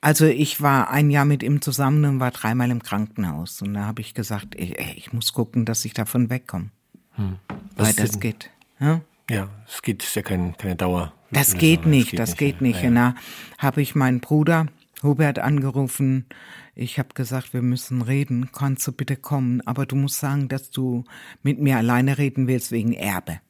[0.00, 3.62] Also ich war ein Jahr mit ihm zusammen und war dreimal im Krankenhaus.
[3.62, 6.70] Und da habe ich gesagt, ey, ich muss gucken, dass ich davon wegkomme.
[7.12, 7.38] Hm.
[7.76, 8.50] Weil das geht.
[8.80, 9.00] Ja?
[9.30, 11.14] Ja, es geht ist ja kein, keine Dauer.
[11.30, 12.82] Das geht nicht, das geht nicht.
[12.82, 12.90] Ja.
[12.90, 13.14] Na,
[13.58, 14.66] habe ich meinen Bruder
[15.02, 16.26] Hubert angerufen.
[16.74, 18.50] Ich habe gesagt, wir müssen reden.
[18.52, 19.60] Kannst du bitte kommen?
[19.66, 21.04] Aber du musst sagen, dass du
[21.42, 23.40] mit mir alleine reden willst wegen Erbe.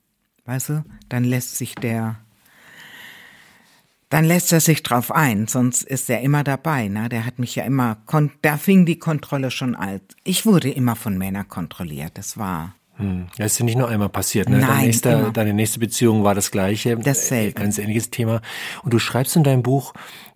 [0.44, 0.84] Weißt du?
[1.08, 2.18] Dann lässt sich der,
[4.08, 5.46] dann lässt er sich drauf ein.
[5.46, 6.88] Sonst ist er immer dabei.
[6.88, 7.08] Ne?
[7.08, 7.98] Der hat mich ja immer,
[8.42, 10.16] da fing die Kontrolle schon alt.
[10.24, 12.12] Ich wurde immer von Männern kontrolliert.
[12.18, 12.74] Das war.
[13.36, 14.48] Das ist ja nicht nur einmal passiert.
[14.48, 14.58] Ne?
[14.58, 16.96] Nein, deine, nächste, deine nächste Beziehung war das gleiche.
[16.96, 17.52] Dasselbe.
[17.52, 18.40] Ganz ähnliches Thema.
[18.82, 19.92] Und du schreibst in deinem Buch,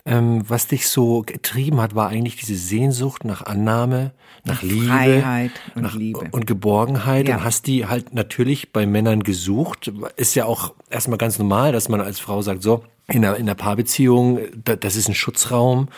[0.07, 4.12] ähm, was dich so getrieben hat, war eigentlich diese Sehnsucht nach Annahme,
[4.44, 7.29] nach, nach Liebe, Freiheit und nach, Liebe und Geborgenheit.
[7.29, 7.37] Ja.
[7.37, 9.92] Und hast die halt natürlich bei Männern gesucht.
[10.16, 13.42] Ist ja auch erstmal ganz normal, dass man als Frau sagt, so, in einer, in
[13.42, 15.88] einer Paarbeziehung, da, das ist ein Schutzraum,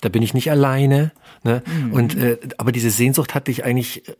[0.00, 1.12] da bin ich nicht alleine.
[1.42, 1.62] Ne?
[1.66, 1.92] Mhm.
[1.92, 4.14] Und äh, aber diese Sehnsucht hat dich eigentlich äh,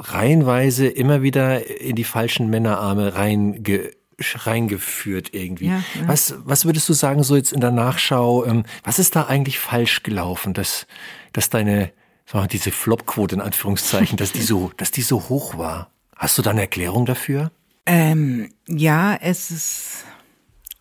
[0.00, 3.92] reihenweise immer wieder in die falschen Männerarme reinge
[4.34, 5.68] reingeführt irgendwie.
[5.68, 6.08] Ja, ja.
[6.08, 9.58] Was, was würdest du sagen, so jetzt in der Nachschau, ähm, was ist da eigentlich
[9.58, 10.86] falsch gelaufen, dass,
[11.32, 11.90] dass deine,
[12.26, 15.90] sagen wir, diese Flopquote in Anführungszeichen, dass die so, dass die so hoch war?
[16.16, 17.50] Hast du da eine Erklärung dafür?
[17.86, 20.04] Ähm, ja, es ist,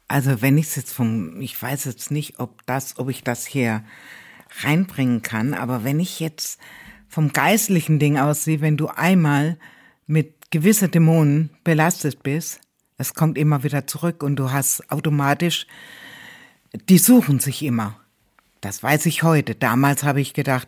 [0.09, 3.45] also wenn ich es jetzt vom, ich weiß jetzt nicht, ob das, ob ich das
[3.45, 3.85] hier
[4.63, 6.59] reinbringen kann, aber wenn ich jetzt
[7.09, 9.57] vom geistlichen Ding aussehe, wenn du einmal
[10.07, 12.61] mit gewissen Dämonen belastet bist,
[12.97, 15.67] es kommt immer wieder zurück und du hast automatisch,
[16.89, 17.99] die suchen sich immer.
[18.61, 19.55] Das weiß ich heute.
[19.55, 20.67] Damals habe ich gedacht,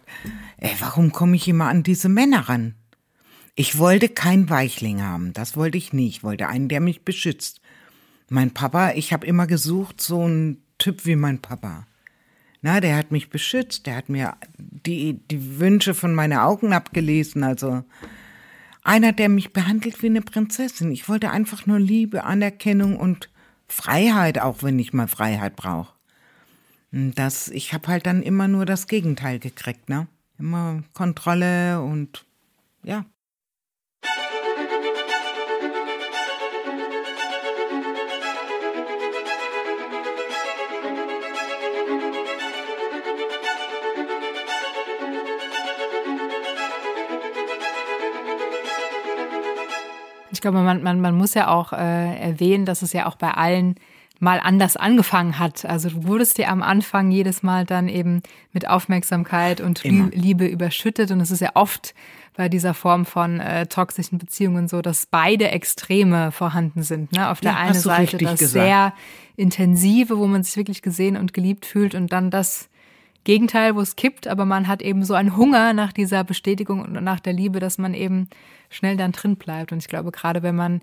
[0.57, 2.75] ey, warum komme ich immer an diese Männer ran?
[3.53, 6.17] Ich wollte kein Weichling haben, das wollte ich nicht.
[6.17, 7.59] Ich wollte einen, der mich beschützt.
[8.29, 11.85] Mein Papa, ich habe immer gesucht, so ein Typ wie mein Papa.
[12.61, 17.43] Na, der hat mich beschützt, der hat mir die, die Wünsche von meinen Augen abgelesen,
[17.43, 17.83] also
[18.83, 20.91] einer, der mich behandelt wie eine Prinzessin.
[20.91, 23.29] Ich wollte einfach nur Liebe, Anerkennung und
[23.67, 25.93] Freiheit, auch wenn ich mal Freiheit brauche.
[26.91, 30.07] Das, ich habe halt dann immer nur das Gegenteil gekriegt, ne?
[30.37, 32.25] Immer Kontrolle und
[32.83, 33.05] ja.
[50.31, 53.31] Ich glaube, man, man, man muss ja auch äh, erwähnen, dass es ja auch bei
[53.31, 53.75] allen
[54.19, 55.65] mal anders angefangen hat.
[55.65, 58.21] Also du wurdest dir am Anfang jedes Mal dann eben
[58.53, 60.09] mit Aufmerksamkeit und Immer.
[60.11, 61.09] Liebe überschüttet.
[61.09, 61.95] Und es ist ja oft
[62.35, 67.11] bei dieser Form von äh, toxischen Beziehungen so, dass beide Extreme vorhanden sind.
[67.13, 67.29] Ne?
[67.29, 68.51] Auf der Ja, einen Seite das gesagt.
[68.51, 68.93] sehr
[69.37, 72.69] intensive, wo man sich wirklich gesehen und geliebt fühlt und dann das
[73.23, 76.93] Gegenteil, wo es kippt, aber man hat eben so einen Hunger nach dieser Bestätigung und
[77.03, 78.27] nach der Liebe, dass man eben
[78.69, 79.71] schnell dann drin bleibt.
[79.71, 80.81] Und ich glaube, gerade wenn man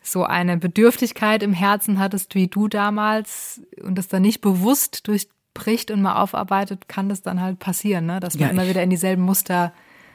[0.00, 5.90] so eine Bedürftigkeit im Herzen hattest wie du damals und das dann nicht bewusst durchbricht
[5.90, 8.20] und mal aufarbeitet, kann das dann halt passieren, ne?
[8.20, 9.72] dass man Ja, immer wieder in dieselben Muster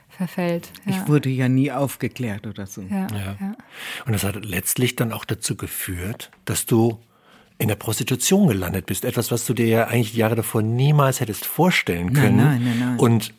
[0.10, 0.72] verfällt.
[0.86, 0.92] Ja.
[0.92, 2.82] Ich wurde ja nie aufgeklärt oder so.
[2.82, 3.38] ja, Ja.
[3.40, 3.56] ja.
[4.06, 7.00] Und das hat letztlich dann auch dazu geführt, dass du
[7.60, 9.06] in der Prostitution gelandet bist.
[9.06, 12.38] Etwas, was du dir ja eigentlich Jahre davor niemals hättest vorstellen können.
[12.38, 13.00] nein, nein, nein.
[13.00, 13.34] Und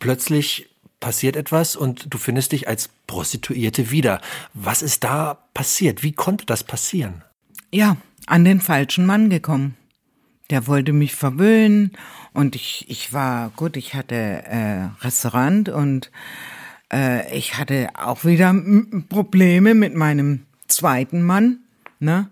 [0.00, 0.68] plötzlich
[1.00, 4.20] passiert etwas und du findest dich als Prostituierte wieder.
[4.54, 6.02] Was ist da passiert?
[6.02, 7.22] Wie konnte das passieren?
[7.70, 9.76] Ja, an den falschen Mann gekommen.
[10.50, 11.92] Der wollte mich verwöhnen
[12.32, 16.10] und ich, ich war, gut, ich hatte äh, Restaurant und
[16.90, 18.54] äh, ich hatte auch wieder
[19.10, 21.58] Probleme mit meinem zweiten Mann,
[22.00, 22.30] ne?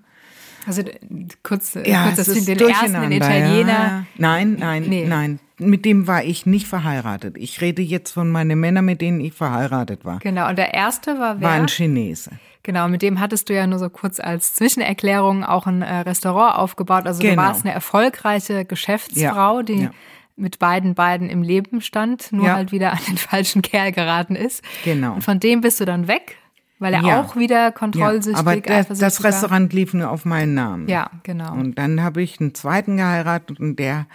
[0.66, 0.98] Also d-
[1.42, 3.72] kurz, äh, Ja, kurz das ist den ersten, den Italiener.
[3.72, 4.04] Ja.
[4.16, 5.06] Nein, nein, Nee.
[5.06, 5.38] nein.
[5.58, 7.36] Mit dem war ich nicht verheiratet.
[7.38, 10.18] Ich rede jetzt von meinen Männern, mit denen ich verheiratet war.
[10.18, 11.48] Genau, und der erste war wer?
[11.48, 12.30] War ein Chinese.
[12.62, 16.56] Genau, mit dem hattest du ja nur so kurz als Zwischenerklärung auch ein äh, Restaurant
[16.56, 17.06] aufgebaut.
[17.06, 17.40] Also du Genau.
[17.42, 19.90] warst eine erfolgreiche Geschäftsfrau, Ja, die ja.
[20.36, 24.62] mit beiden beiden im Leben stand, nur halt wieder an den falschen Kerl geraten ist.
[24.84, 25.14] Genau.
[25.14, 26.36] Und von dem bist du dann weg,
[26.78, 27.20] weil er Ja.
[27.20, 29.24] auch wieder Ja, kontrollsüchtig, aber das, das.
[29.24, 30.88] Restaurant lief nur auf meinen Namen.
[30.88, 31.52] Ja, genau.
[31.52, 34.06] Und dann habe ich einen zweiten geheiratet und der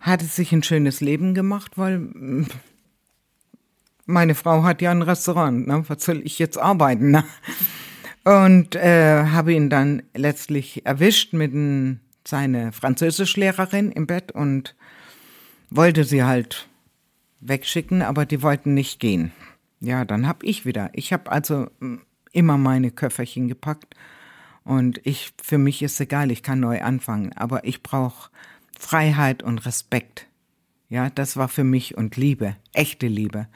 [0.00, 2.08] hatte sich ein schönes Leben gemacht, weil
[4.06, 5.84] meine Frau hat ja ein Restaurant, ne?
[5.88, 7.10] was soll ich jetzt arbeiten?
[7.10, 7.24] Ne?
[8.24, 14.74] Und äh, habe ihn dann letztlich erwischt mit n, seine Französischlehrerin im Bett und
[15.70, 16.68] wollte sie halt
[17.40, 19.32] wegschicken, aber die wollten nicht gehen.
[19.80, 20.90] Ja, dann hab ich wieder.
[20.92, 21.96] Ich habe also mm,
[22.32, 23.94] immer meine Köfferchen gepackt
[24.62, 28.30] und ich für mich ist egal, ich kann neu anfangen, aber ich brauche
[28.78, 30.26] Freiheit und Respekt.
[30.88, 33.46] Ja, das war für mich und Liebe, echte Liebe.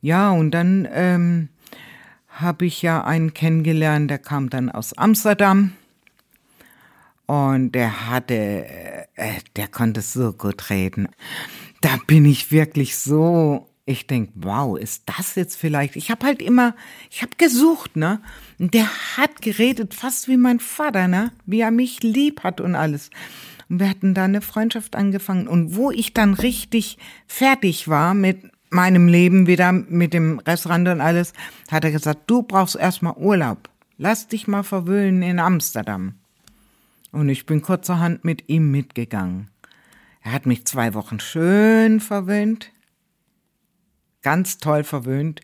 [0.00, 1.48] Ja, und dann ähm,
[2.28, 5.72] habe ich ja einen kennengelernt, der kam dann aus Amsterdam.
[7.26, 8.34] Und der hatte,
[9.14, 11.08] äh, der konnte so gut reden.
[11.80, 15.96] Da bin ich wirklich so, ich denk, wow, ist das jetzt vielleicht?
[15.96, 16.74] Ich habe halt immer,
[17.10, 18.20] ich habe gesucht, ne?
[18.58, 21.32] Und der hat geredet, fast wie mein Vater, ne?
[21.46, 23.10] Wie er mich lieb hat und alles.
[23.68, 25.48] Und wir hatten da eine Freundschaft angefangen.
[25.48, 31.00] Und wo ich dann richtig fertig war mit meinem Leben wieder, mit dem Restaurant und
[31.00, 31.32] alles,
[31.70, 33.68] hat er gesagt, du brauchst erstmal Urlaub.
[33.98, 36.14] Lass dich mal verwöhnen in Amsterdam.
[37.10, 39.48] Und ich bin kurzerhand mit ihm mitgegangen.
[40.22, 42.70] Er hat mich zwei Wochen schön verwöhnt.
[44.22, 45.40] Ganz toll verwöhnt.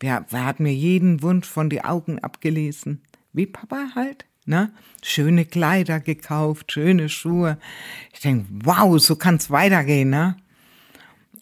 [0.00, 3.02] Er, er hat mir jeden Wunsch von die Augen abgelesen.
[3.32, 4.72] Wie Papa halt, ne?
[5.02, 7.58] Schöne Kleider gekauft, schöne Schuhe.
[8.12, 10.36] Ich denk, wow, so kann's weitergehen, ne?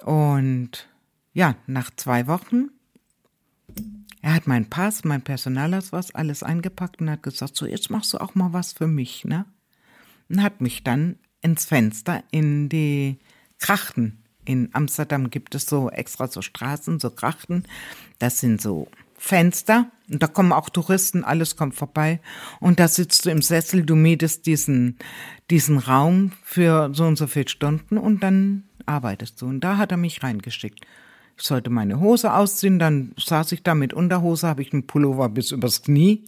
[0.05, 0.89] Und
[1.33, 2.71] ja, nach zwei Wochen,
[4.21, 8.19] er hat meinen Pass, mein Personalausweis, alles eingepackt und hat gesagt, so jetzt machst du
[8.19, 9.47] auch mal was für mich, ne?
[10.29, 13.19] Und hat mich dann ins Fenster in die
[13.59, 14.22] Krachten.
[14.45, 17.65] In Amsterdam gibt es so extra so Straßen, so Krachten.
[18.19, 22.21] Das sind so Fenster und da kommen auch Touristen, alles kommt vorbei.
[22.59, 24.99] Und da sitzt du im Sessel, du mietest diesen,
[25.49, 29.47] diesen Raum für so und so viele Stunden und dann arbeitest du.
[29.47, 30.85] Und da hat er mich reingeschickt.
[31.37, 35.29] Ich sollte meine Hose ausziehen, dann saß ich da mit Unterhose, habe ich einen Pullover
[35.29, 36.25] bis übers Knie.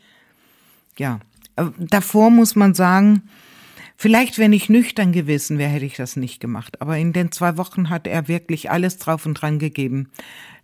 [0.97, 1.19] Ja,
[1.57, 3.23] äh, davor muss man sagen,
[3.97, 6.81] vielleicht wenn ich nüchtern gewesen wäre, hätte ich das nicht gemacht.
[6.81, 10.11] Aber in den zwei Wochen hat er wirklich alles drauf und dran gegeben,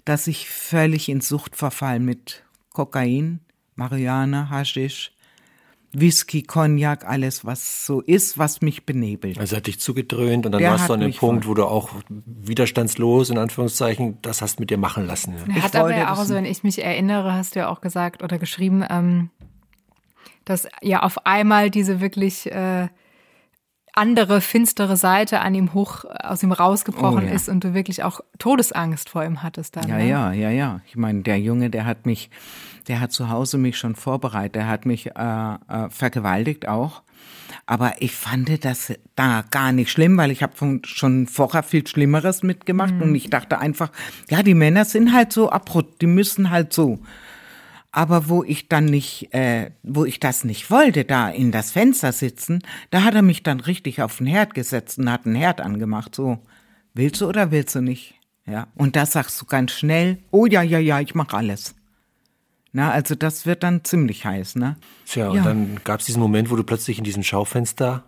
[0.05, 3.40] dass ich völlig in Sucht verfall mit Kokain,
[3.77, 5.12] Marihuana, Haschisch,
[5.93, 9.38] Whisky, Cognac, alles, was so ist, was mich benebelt.
[9.38, 11.64] Also hat dich zugedröhnt und dann Der warst du an dem Punkt, voll- wo du
[11.64, 15.35] auch widerstandslos, in Anführungszeichen, das hast mit dir machen lassen.
[15.37, 15.53] Ja.
[15.53, 17.81] Er Ich hat aber ja auch, so, wenn ich mich erinnere, hast du ja auch
[17.81, 19.31] gesagt oder geschrieben, ähm,
[20.45, 22.88] dass ja auf einmal diese wirklich äh,
[23.94, 27.35] andere, finstere Seite an ihm hoch aus ihm rausgebrochen Oh ja.
[27.35, 29.88] ist und du wirklich auch Todesangst vor ihm hattest dann.
[29.88, 30.09] Ja, ne?
[30.09, 30.81] ja, ja, ja.
[30.87, 32.31] Ich meine, der Junge, der hat mich,
[32.88, 37.03] der hat zu Hause mich schon vorbereitet, der hat mich äh, äh, vergewaltigt auch.
[37.66, 42.42] Aber ich fand das da gar nicht schlimm, weil ich habe schon vorher viel Schlimmeres
[42.42, 43.90] mitgemacht und ich dachte einfach,
[44.29, 47.00] ja, die Männer sind halt so abrupt, die müssen halt so.
[47.92, 52.12] Aber wo ich dann nicht, äh, wo ich das nicht wollte, da in das Fenster
[52.12, 55.61] sitzen, da hat er mich dann richtig auf den Herd gesetzt und hat einen Herd
[55.61, 56.14] angemacht.
[56.14, 56.38] So,
[56.94, 58.14] willst du oder willst du nicht?
[58.46, 58.68] Ja.
[58.76, 61.74] Und da sagst du ganz schnell, oh ja, ja, ja, ich mach alles.
[62.72, 64.76] Na, also das wird dann ziemlich heiß, ne?
[65.07, 65.42] Tja, und Ja.
[65.42, 68.05] dann gab es diesen Moment, wo du plötzlich in diesem Schaufenster,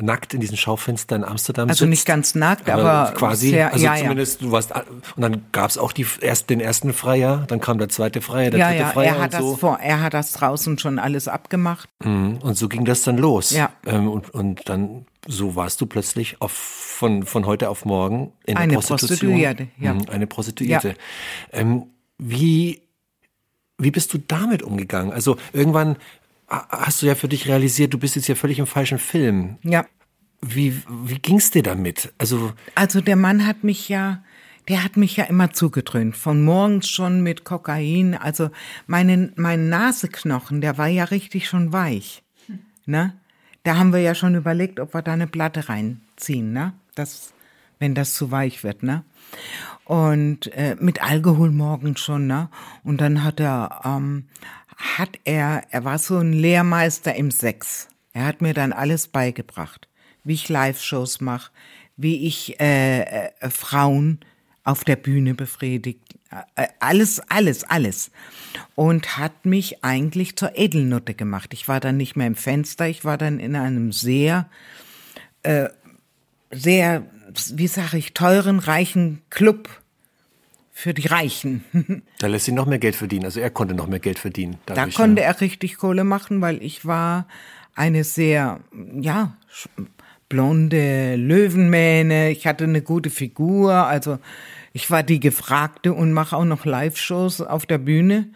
[0.00, 1.90] nackt in diesem Schaufenster in Amsterdam Also sitzt.
[1.90, 4.00] nicht ganz nackt, aber quasi, sehr- also ja, ja.
[4.02, 7.78] zumindest, du warst, und dann gab es auch die, erst den ersten Freier, dann kam
[7.78, 9.50] der zweite Freier, der Ja, dritte ja, Freier er hat und so.
[9.52, 11.88] das vor, er hat das draußen schon alles abgemacht.
[12.04, 13.50] Mhm, Und so ging das dann los.
[13.50, 13.70] Ja.
[13.86, 18.56] Ähm, und, und dann, so warst du plötzlich auf, von, von heute auf morgen in
[18.56, 19.30] Eine der Prostitution.
[19.30, 19.94] Prostituierte, ja.
[19.94, 20.94] Mhm, Eine Prostituierte.
[21.52, 21.84] Ähm,
[22.18, 22.82] wie,
[23.78, 25.12] wie bist du damit umgegangen?
[25.12, 25.96] Also irgendwann
[26.52, 29.56] hast du ja für dich realisiert, du bist jetzt ja völlig im falschen Film.
[29.62, 29.86] Ja.
[30.40, 32.12] Wie, wie ging's dir damit?
[32.18, 34.22] Also, Also der Mann hat mich ja,
[34.68, 36.16] der hat mich ja immer zugedröhnt.
[36.16, 38.14] Von morgens schon mit Kokain.
[38.14, 38.50] Also
[38.86, 42.22] mein, mein Naseknochen, der war ja richtig schon weich.
[42.86, 43.14] Ne?
[43.62, 46.72] Da haben wir ja schon überlegt, ob wir da eine Platte reinziehen, ne?
[46.96, 47.32] Das,
[47.78, 49.04] wenn das zu weich wird, ne?
[49.84, 52.48] Und äh, mit Alkohol morgens schon, ne?
[52.82, 54.24] Und dann hat er, ähm,
[54.82, 57.88] hat er, er war so ein Lehrmeister im Sex.
[58.12, 59.88] Er hat mir dann alles beigebracht,
[60.24, 61.52] wie ich Live-Shows mache,
[61.96, 64.18] wie ich äh, äh, Frauen
[64.64, 66.00] auf der Bühne befriedigt,
[66.56, 68.10] äh, alles, alles, alles.
[68.74, 71.54] Und hat mich eigentlich zur Edelnutte gemacht.
[71.54, 74.48] Ich war dann nicht mehr im Fenster, ich war dann in einem sehr,
[75.42, 75.68] äh,
[76.50, 77.06] sehr,
[77.52, 79.81] wie sage ich, teuren, reichen Club
[80.72, 81.64] für die Reichen.
[82.18, 83.26] da lässt sich noch mehr Geld verdienen.
[83.26, 84.56] Also er konnte noch mehr Geld verdienen.
[84.66, 85.28] Da dadurch, konnte ja.
[85.28, 87.26] er richtig Kohle machen, weil ich war
[87.74, 88.60] eine sehr,
[88.98, 89.36] ja,
[90.28, 92.30] blonde Löwenmähne.
[92.30, 93.72] Ich hatte eine gute Figur.
[93.72, 94.18] Also
[94.72, 98.30] ich war die Gefragte und mache auch noch Live-Shows auf der Bühne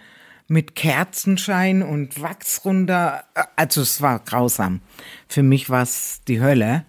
[0.48, 3.24] mit Kerzenschein und Wachs runter.
[3.56, 4.80] Also es war grausam.
[5.26, 6.84] Für mich war es die Hölle.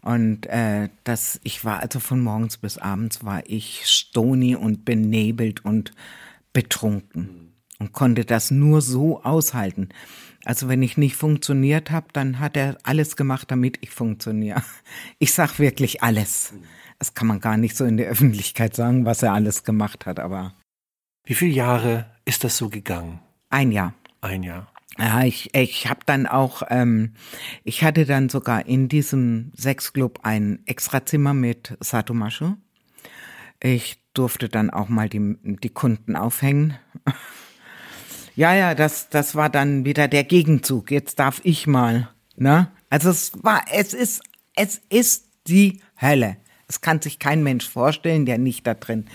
[0.00, 5.64] Und äh, das, ich war also von morgens bis abends war ich stony und benebelt
[5.64, 5.92] und
[6.52, 9.88] betrunken und konnte das nur so aushalten.
[10.44, 14.62] Also wenn ich nicht funktioniert habe, dann hat er alles gemacht, damit ich funktioniere.
[15.18, 16.54] Ich sag wirklich alles.
[16.98, 20.18] Das kann man gar nicht so in der Öffentlichkeit sagen, was er alles gemacht hat,
[20.20, 20.54] aber
[21.24, 23.20] Wie viele Jahre ist das so gegangen?
[23.50, 23.94] ein Jahr.
[24.20, 24.70] Ein Jahr.
[24.98, 27.14] Ja, ich, ich habe dann auch, ähm,
[27.62, 32.56] ich hatte dann sogar in diesem Sexclub ein Extrazimmer mit Satomashu.
[33.60, 36.76] Ich durfte dann auch mal die, die Kunden aufhängen.
[38.36, 40.90] ja, ja, das, das war dann wieder der Gegenzug.
[40.90, 42.68] Jetzt darf ich mal, ne?
[42.90, 44.22] Also es war, es ist,
[44.56, 46.38] es ist die Hölle.
[46.66, 49.06] Es kann sich kein Mensch vorstellen, der nicht da drin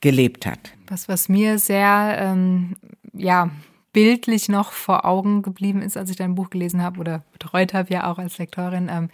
[0.00, 0.72] gelebt hat.
[0.88, 2.76] Was, was mir sehr, ähm,
[3.12, 3.50] ja,
[3.96, 7.90] bildlich noch vor Augen geblieben ist, als ich dein Buch gelesen habe oder betreut habe,
[7.94, 9.08] ja auch als Lektorin, ähm,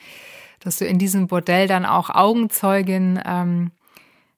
[0.58, 3.70] dass du in diesem Bordell dann auch Augenzeugin ähm,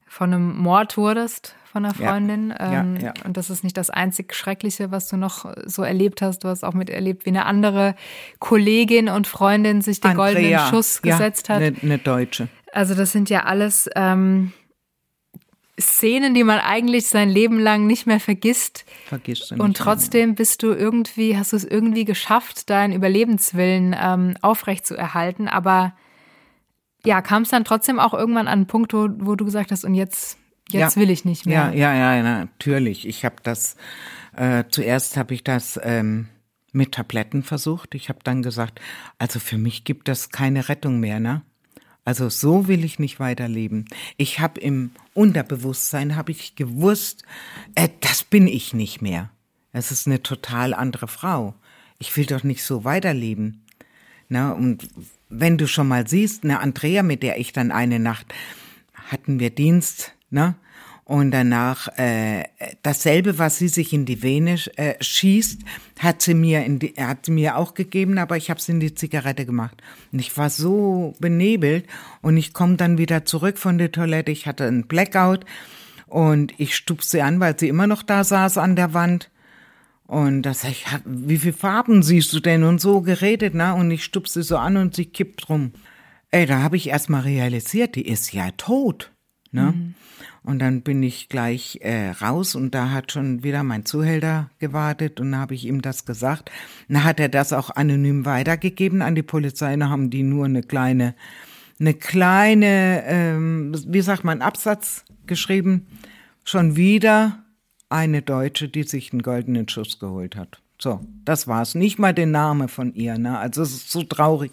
[0.06, 2.10] von einem Mord wurdest von einer Ja.
[2.10, 2.50] Freundin.
[2.50, 3.14] Ja, Ähm, ja.
[3.24, 6.40] Und das ist nicht das einzig Schreckliche, was du noch so erlebt hast.
[6.44, 7.94] Du hast auch miterlebt, wie eine andere
[8.38, 11.62] Kollegin und Freundin sich den goldenen Andrea, Schuss ja, gesetzt hat.
[11.62, 12.48] Eine, eine Deutsche.
[12.70, 14.52] Also das sind ja alles ähm,
[15.80, 18.84] Szenen, die man eigentlich sein Leben lang nicht mehr vergisst.
[19.06, 19.52] Vergisst.
[19.52, 25.48] Und trotzdem bist du irgendwie, hast du es irgendwie geschafft, deinen Überlebenswillen ähm, aufrechtzuerhalten.
[25.48, 25.94] Aber
[27.04, 29.84] ja, kam es dann trotzdem auch irgendwann an einen Punkt, wo, wo du gesagt hast,
[29.84, 30.38] und jetzt,
[30.70, 31.00] jetzt Ja.
[31.02, 31.72] will ich nicht mehr.
[31.74, 33.06] Ja, ja, ja, natürlich.
[33.06, 33.76] Ich habe das,
[34.36, 36.28] äh, zuerst habe ich das ähm,
[36.72, 37.94] mit Tabletten versucht.
[37.94, 38.80] Ich habe dann gesagt,
[39.18, 41.42] also für mich gibt es keine Rettung mehr, ne?
[42.04, 43.86] Also so will ich nicht weiterleben.
[44.18, 47.24] Ich habe im Unterbewusstsein habe ich gewusst,
[47.74, 49.30] äh, das bin ich nicht mehr.
[49.72, 51.54] Es ist eine total andere Frau.
[51.98, 53.64] Ich will doch nicht so weiterleben.
[54.28, 54.88] Na, und
[55.28, 58.34] wenn du schon mal siehst, eine Andrea, mit der ich dann eine Nacht
[59.10, 60.56] hatten wir Dienst, ne?
[61.06, 62.44] Und danach äh,
[62.82, 65.60] dasselbe, was sie sich in die Vene äh, schießt,
[65.98, 68.80] hat sie mir in die, hat sie mir auch gegeben, aber ich habe es in
[68.80, 69.82] die Zigarette gemacht.
[70.12, 71.86] Und ich war so benebelt
[72.22, 74.32] und ich komme dann wieder zurück von der Toilette.
[74.32, 75.44] Ich hatte einen Blackout
[76.06, 79.30] und ich stupse sie an, weil sie immer noch da saß an der Wand.
[80.06, 82.62] Und da sag ich, "Ja, wie viele Farben siehst du denn?
[82.62, 83.74] Und so geredet, ne?
[83.74, 85.72] Und ich stupse sie so an und sie kippt rum.
[86.30, 89.12] Ey, da habe ich erst mal realisiert, die ist ja tot,
[89.52, 89.74] ne?
[90.44, 95.18] Und dann bin ich gleich äh, raus und da hat schon wieder mein Zuhälter gewartet
[95.18, 96.50] und habe ich ihm das gesagt.
[96.86, 99.74] Dann hat er das auch anonym weitergegeben an die Polizei.
[99.74, 101.14] Da haben die nur eine kleine,
[101.80, 105.86] eine kleine, ähm, wie sagt man, Absatz geschrieben.
[106.44, 107.42] Schon wieder
[107.88, 110.60] eine Deutsche, die sich einen goldenen Schuss geholt hat.
[110.78, 111.74] So, das war's.
[111.74, 113.38] Nicht mal der Name von ihr, ne?
[113.38, 114.52] Also es ist so traurig.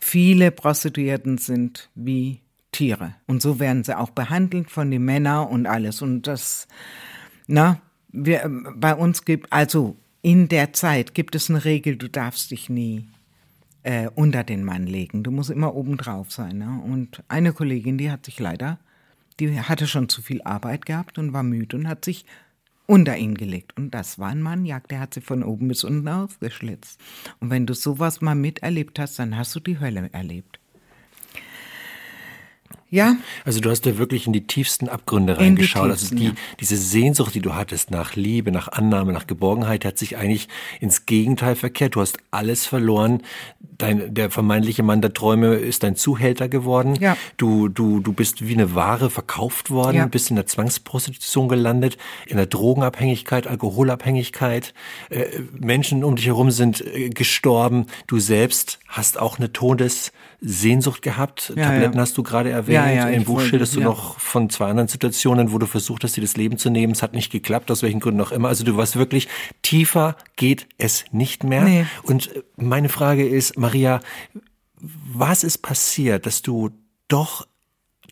[0.00, 2.41] Viele Prostituierten sind wie
[2.72, 3.14] Tiere.
[3.26, 6.02] Und so werden sie auch behandelt von den Männern und alles.
[6.02, 6.66] Und das,
[7.46, 12.50] na, wir, bei uns gibt, also in der Zeit gibt es eine Regel, du darfst
[12.50, 13.06] dich nie
[13.82, 15.22] äh, unter den Mann legen.
[15.22, 16.58] Du musst immer obendrauf sein.
[16.58, 16.80] Ne?
[16.84, 18.78] Und eine Kollegin, die hat sich leider,
[19.40, 22.24] die hatte schon zu viel Arbeit gehabt und war müde und hat sich
[22.86, 23.76] unter ihn gelegt.
[23.76, 27.00] Und das war ein Maniak, der hat sie von oben bis unten aufgeschlitzt.
[27.40, 30.58] Und wenn du sowas mal miterlebt hast, dann hast du die Hölle erlebt.
[32.92, 33.16] Ja.
[33.46, 35.86] Also du hast ja wirklich in die tiefsten Abgründe reingeschaut.
[35.86, 36.42] Die tiefsten, also die, ja.
[36.60, 41.06] diese Sehnsucht, die du hattest nach Liebe, nach Annahme, nach Geborgenheit, hat sich eigentlich ins
[41.06, 41.94] Gegenteil verkehrt.
[41.94, 43.22] Du hast alles verloren.
[43.78, 46.94] Dein, der vermeintliche Mann der Träume ist dein Zuhälter geworden.
[46.96, 47.16] Ja.
[47.38, 50.06] Du, du, du bist wie eine Ware verkauft worden, ja.
[50.06, 54.74] bist in der Zwangsprostitution gelandet, in der Drogenabhängigkeit, Alkoholabhängigkeit.
[55.08, 55.24] Äh,
[55.58, 57.86] Menschen um dich herum sind äh, gestorben.
[58.06, 60.12] Du selbst hast auch eine Todes
[60.44, 61.52] Sehnsucht gehabt.
[61.56, 62.00] Ja, Tabletten ja.
[62.00, 62.74] hast du gerade erwähnt.
[62.74, 66.16] Ja, ja, Im Buch schilderst du noch von zwei anderen Situationen, wo du versucht hast,
[66.16, 66.92] dir das Leben zu nehmen.
[66.92, 68.48] Es hat nicht geklappt, aus welchen Gründen auch immer.
[68.48, 69.28] Also du warst wirklich,
[69.62, 71.62] tiefer geht es nicht mehr.
[71.62, 71.86] Nee.
[72.02, 74.00] Und meine Frage ist, Maria,
[74.80, 76.70] was ist passiert, dass du
[77.06, 77.46] doch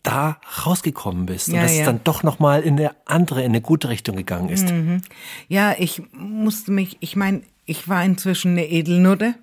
[0.03, 1.79] da rausgekommen bist ja, und dass ja.
[1.81, 4.71] es dann doch noch mal in eine andere, in eine gute Richtung gegangen ist.
[4.71, 5.01] Mhm.
[5.49, 9.35] Ja, ich musste mich, ich meine, ich war inzwischen eine Edelnutte.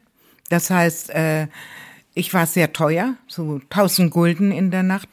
[0.48, 1.48] Das heißt, äh,
[2.18, 5.08] ich war sehr teuer, so 1000 Gulden in der Nacht.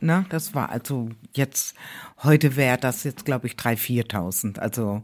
[0.00, 1.76] Ne, das war also jetzt,
[2.24, 4.58] heute wäre das jetzt, glaube ich, 3.000, 4.000.
[4.58, 5.02] Also,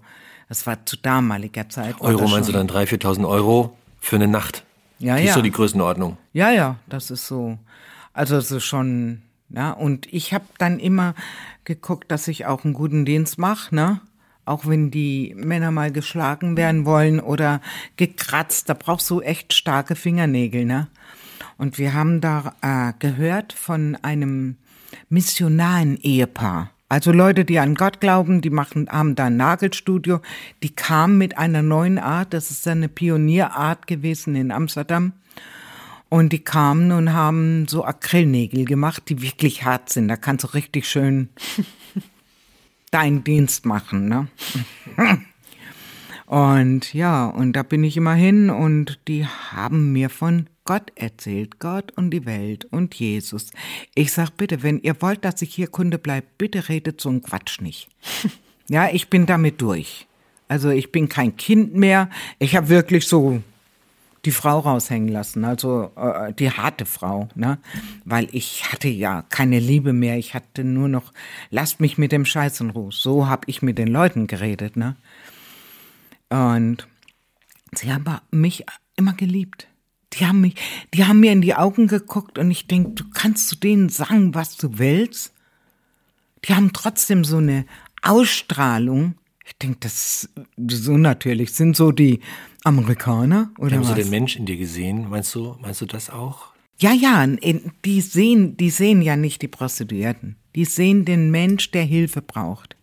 [0.49, 2.01] das war zu damaliger Zeit.
[2.01, 4.65] Euro meinst du dann 3.000, 4.000 Euro für eine Nacht?
[4.99, 5.29] Ja, ja.
[5.29, 6.19] Ist so die Größenordnung?
[6.33, 7.57] Ja, ja, das ist so.
[8.13, 11.15] Also, es ist schon, ja, und ich habe dann immer
[11.65, 14.01] geguckt, dass ich auch einen guten Dienst mache, ne?
[14.45, 17.61] Auch wenn die Männer mal geschlagen werden wollen oder
[17.97, 20.89] gekratzt, da brauchst du echt starke Fingernägel, ne?
[21.63, 24.57] Und wir haben da äh, gehört von einem
[25.09, 26.73] missionaren Ehepaar.
[26.89, 30.21] Also Leute, die an Gott glauben, die machen, haben da ein Nagelstudio.
[30.65, 35.13] Die kamen mit einer neuen Art, das ist eine Pionierart gewesen in Amsterdam.
[36.09, 40.09] Und die kamen und haben so Acrylnägel gemacht, die wirklich hart sind.
[40.09, 41.29] Da kannst du richtig schön
[42.91, 44.27] deinen Dienst machen, ne?
[46.27, 51.59] Und ja, und da bin ich immer hin und die haben mir von Gott erzählt,
[51.59, 53.51] Gott und die Welt und Jesus.
[53.95, 57.23] Ich sag bitte, wenn ihr wollt, dass ich hier Kunde bleibe, bitte redet so einen
[57.23, 57.89] Quatsch nicht.
[58.69, 60.07] Ja, ich bin damit durch.
[60.49, 62.09] Also ich bin kein Kind mehr.
[62.39, 63.43] Ich habe wirklich so
[64.25, 67.59] die Frau raushängen lassen, also äh, die harte Frau, ne?
[68.05, 70.17] Weil ich hatte ja keine Liebe mehr.
[70.17, 71.13] Ich hatte nur noch,
[71.51, 72.93] lasst mich mit dem Scheiß in Ruhe.
[72.93, 74.97] So habe ich mit den Leuten geredet, ne?
[76.29, 76.87] Und
[77.75, 78.65] sie haben mich
[78.97, 79.67] immer geliebt.
[80.15, 80.55] Die haben mich,
[80.93, 84.35] die haben mir in die Augen geguckt und ich denke, du kannst zu denen sagen,
[84.35, 85.33] was du willst.
[86.45, 87.65] Die haben trotzdem so eine
[88.03, 89.15] Ausstrahlung.
[89.47, 90.29] Ich denke, das
[90.69, 92.21] so natürlich sind so die
[92.65, 93.89] Amerikaner oder haben was?
[93.89, 95.09] so den Mensch in dir gesehen.
[95.09, 96.53] Meinst du, meinst du das auch?
[96.79, 97.27] Ja, ja,
[97.85, 100.37] die sehen, die sehen ja nicht die Prostituierten.
[100.55, 102.77] Die sehen den Mensch, der Hilfe braucht.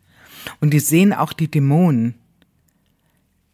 [0.62, 2.16] Und die sehen auch die Dämonen,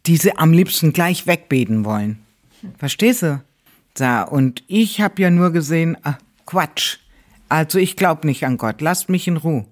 [0.05, 2.19] die sie am liebsten gleich wegbeten wollen.
[2.78, 3.43] Verstehst du?
[3.96, 4.24] Da.
[4.24, 6.98] Und ich habe ja nur gesehen, ach, Quatsch.
[7.50, 9.66] Also ich glaube nicht an Gott, lasst mich in Ruhe.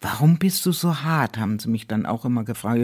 [0.00, 2.80] Warum bist du so hart, haben sie mich dann auch immer gefragt.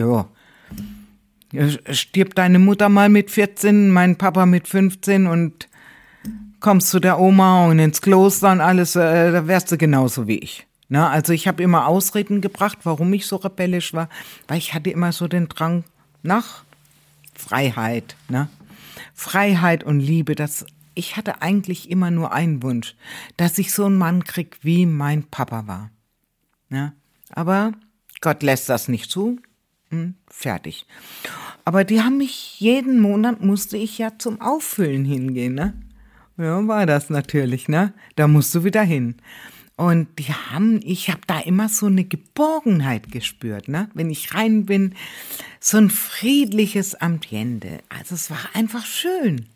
[1.52, 5.68] Ja, stirbt deine Mutter mal mit 14, mein Papa mit 15 und
[6.60, 10.38] kommst zu der Oma und ins Kloster und alles, äh, da wärst du genauso wie
[10.38, 10.66] ich.
[10.88, 14.08] Na, also ich habe immer Ausreden gebracht, warum ich so rebellisch war,
[14.46, 15.84] weil ich hatte immer so den Drang
[16.22, 16.64] nach
[17.34, 18.16] Freiheit.
[18.28, 18.48] Ne?
[19.14, 20.66] Freiheit und Liebe, das
[20.96, 22.96] ich hatte eigentlich immer nur einen Wunsch,
[23.36, 25.90] dass ich so einen Mann krieg, wie mein Papa war.
[26.70, 26.94] Ja,
[27.30, 27.72] aber
[28.22, 29.38] Gott lässt das nicht zu.
[29.90, 30.86] Hm, fertig.
[31.64, 35.74] Aber die haben mich jeden Monat musste ich ja zum Auffüllen hingehen, ne?
[36.38, 37.92] Ja, war das natürlich, ne?
[38.16, 39.16] Da musst du wieder hin.
[39.76, 43.90] Und die haben, ich habe da immer so eine Geborgenheit gespürt, ne?
[43.92, 44.94] Wenn ich rein bin,
[45.60, 47.80] so ein friedliches Ambiente.
[47.90, 49.46] Also es war einfach schön.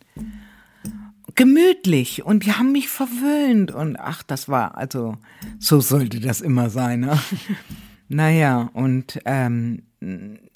[1.37, 5.17] Gemütlich und die haben mich verwöhnt und ach, das war, also
[5.59, 7.01] so sollte das immer sein.
[7.01, 7.19] Ne?
[8.09, 9.85] naja, und ähm,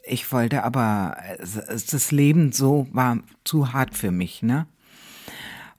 [0.04, 4.66] ich wollte aber, das Leben so war zu hart für mich, ne?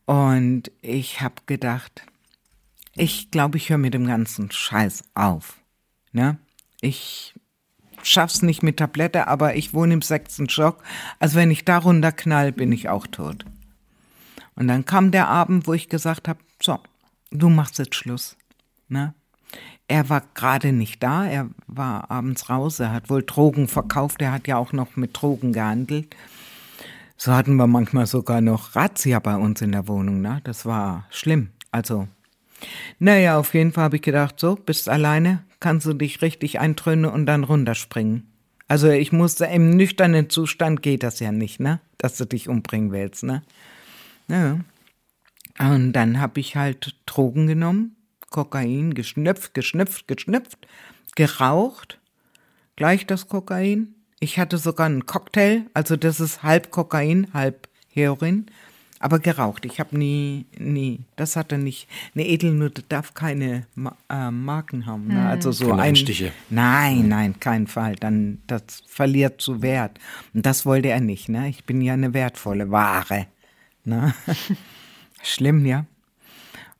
[0.05, 2.03] Und ich habe gedacht,
[2.95, 5.57] ich glaube, ich höre mit dem ganzen Scheiß auf.
[6.11, 6.37] Ne?
[6.81, 7.35] Ich,
[8.05, 10.83] schaff's nicht mit Tablette, aber ich wohne im sechsten Stock.
[11.19, 13.45] Also wenn ich da runterknall, bin ich auch tot.
[14.55, 16.79] Und dann kam der Abend, wo ich gesagt habe, so,
[17.31, 18.37] du machst jetzt Schluss.
[18.87, 19.13] Ne?
[19.87, 24.31] Er war gerade nicht da, er war abends raus, er hat wohl Drogen verkauft, er
[24.31, 26.15] hat ja auch noch mit Drogen gehandelt.
[27.17, 30.41] So hatten wir manchmal sogar noch Razzia bei uns in der Wohnung, ne?
[30.43, 31.49] Das war schlimm.
[31.71, 32.07] Also,
[32.99, 37.05] naja, auf jeden Fall habe ich gedacht, so, bist alleine, kannst du dich richtig eintrönen
[37.05, 38.27] und dann runterspringen.
[38.67, 41.79] Also ich musste im nüchternen Zustand geht das ja nicht, ne?
[41.97, 43.43] Dass du dich umbringen willst, ne?
[44.27, 44.59] Ja.
[45.59, 47.95] Und dann habe ich halt Drogen genommen,
[48.29, 50.67] Kokain, geschnüpft, geschnüpft, geschnüpft,
[51.15, 51.99] geraucht,
[52.75, 53.95] gleich das Kokain.
[54.19, 58.47] Ich hatte sogar einen Cocktail, also das ist halb Kokain, halb Heroin,
[59.05, 59.65] aber geraucht.
[59.65, 63.67] Ich habe nie, nie, das hatte nicht, eine Edelnutte darf keine
[64.09, 65.09] äh, Marken haben.
[65.09, 65.29] Ne?
[65.29, 66.31] Also so Keine ein, Einstiche.
[66.49, 67.95] Nein, nein, kein Fall.
[67.97, 69.99] Dann das verliert zu Wert.
[70.33, 71.29] Und das wollte er nicht.
[71.29, 71.49] Ne?
[71.49, 73.27] Ich bin ja eine wertvolle Ware.
[73.83, 74.15] Ne?
[75.21, 75.85] Schlimm, ja.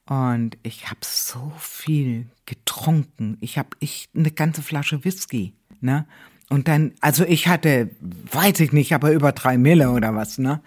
[0.07, 3.37] Und ich habe so viel getrunken.
[3.39, 6.07] Ich habe ich eine ganze Flasche Whisky, ne?
[6.49, 7.89] Und dann, also ich hatte,
[8.31, 10.61] weiß ich nicht, aber über drei Mille oder was, ne?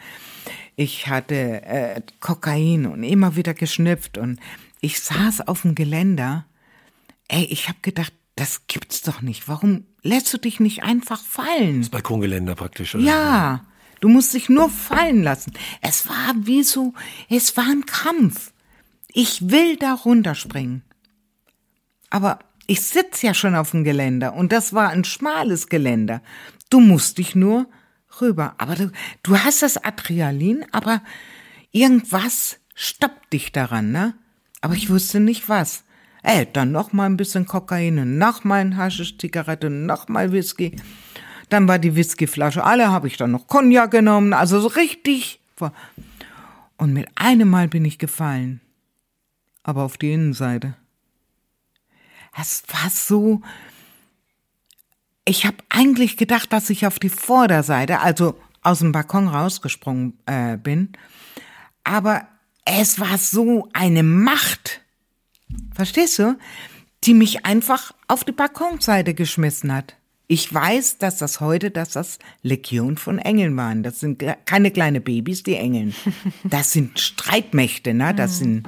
[0.81, 4.39] Ich hatte äh, Kokain und immer wieder geschnüpft und
[4.81, 6.47] ich saß auf dem Geländer.
[7.27, 9.49] Ey, ich habe gedacht, das gibt's doch nicht.
[9.49, 11.81] Warum lässt du dich nicht einfach fallen?
[11.81, 13.03] Das Balkongeländer praktisch, oder?
[13.03, 13.65] Ja,
[13.99, 15.53] du musst dich nur fallen lassen.
[15.81, 16.95] Es war wie so,
[17.29, 18.53] es war ein Kampf.
[19.09, 20.85] Ich will da runterspringen.
[22.09, 26.23] Aber ich sitz ja schon auf dem Geländer und das war ein schmales Geländer.
[26.71, 27.67] Du musst dich nur
[28.21, 28.55] rüber.
[28.59, 28.91] Aber du,
[29.23, 31.03] du hast das Adrenalin, aber
[31.73, 34.15] irgendwas stoppt dich daran, ne?
[34.61, 35.85] Aber ich wusste nicht was.
[36.23, 40.77] Ey, dann noch mal ein bisschen Kokain, noch mal ein Haschisch-Zigarette, noch mal Whisky.
[41.49, 45.41] Dann war die Whiskyflasche alle, habe ich dann noch Cognac genommen, also so richtig.
[46.77, 48.61] Und mit einem Mal bin ich gefallen.
[49.63, 50.77] Aber auf die Innenseite.
[52.41, 53.43] Es war so.
[55.29, 60.57] Ich habe eigentlich gedacht, dass ich auf die Vorderseite, also aus dem Balkon rausgesprungen äh,
[60.57, 60.93] bin.
[61.85, 62.27] Aber
[62.65, 64.81] es war so eine Macht.
[65.75, 66.39] Verstehst du?
[67.05, 69.97] Die mich einfach auf die Balkonseite geschmissen hat.
[70.29, 73.83] Ich weiß, dass das heute, dass das Legion von Engeln waren.
[73.83, 75.95] Das sind keine kleine Babys, die Engeln.
[76.45, 78.15] Das sind Streitmächte, ne?
[78.15, 78.67] Das sind.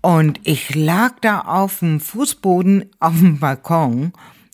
[0.00, 4.12] Und ich lag da auf dem Fußboden auf dem Balkon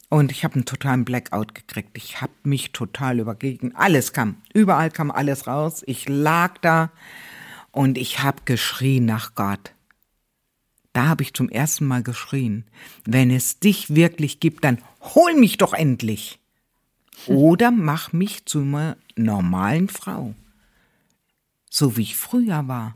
[0.09, 1.97] und ich habe einen totalen Blackout gekriegt.
[1.97, 3.75] Ich habe mich total übergegen.
[3.75, 5.83] Alles kam, überall kam alles raus.
[5.87, 6.91] Ich lag da
[7.73, 9.75] und ich habe geschrien nach Gott.
[10.93, 12.65] Da habe ich zum ersten Mal geschrien.
[13.05, 16.41] Wenn es dich wirklich gibt, dann hol mich doch endlich.
[17.27, 20.35] Oder mach mich zu einer normalen Frau.
[21.71, 22.95] So wie ich früher war.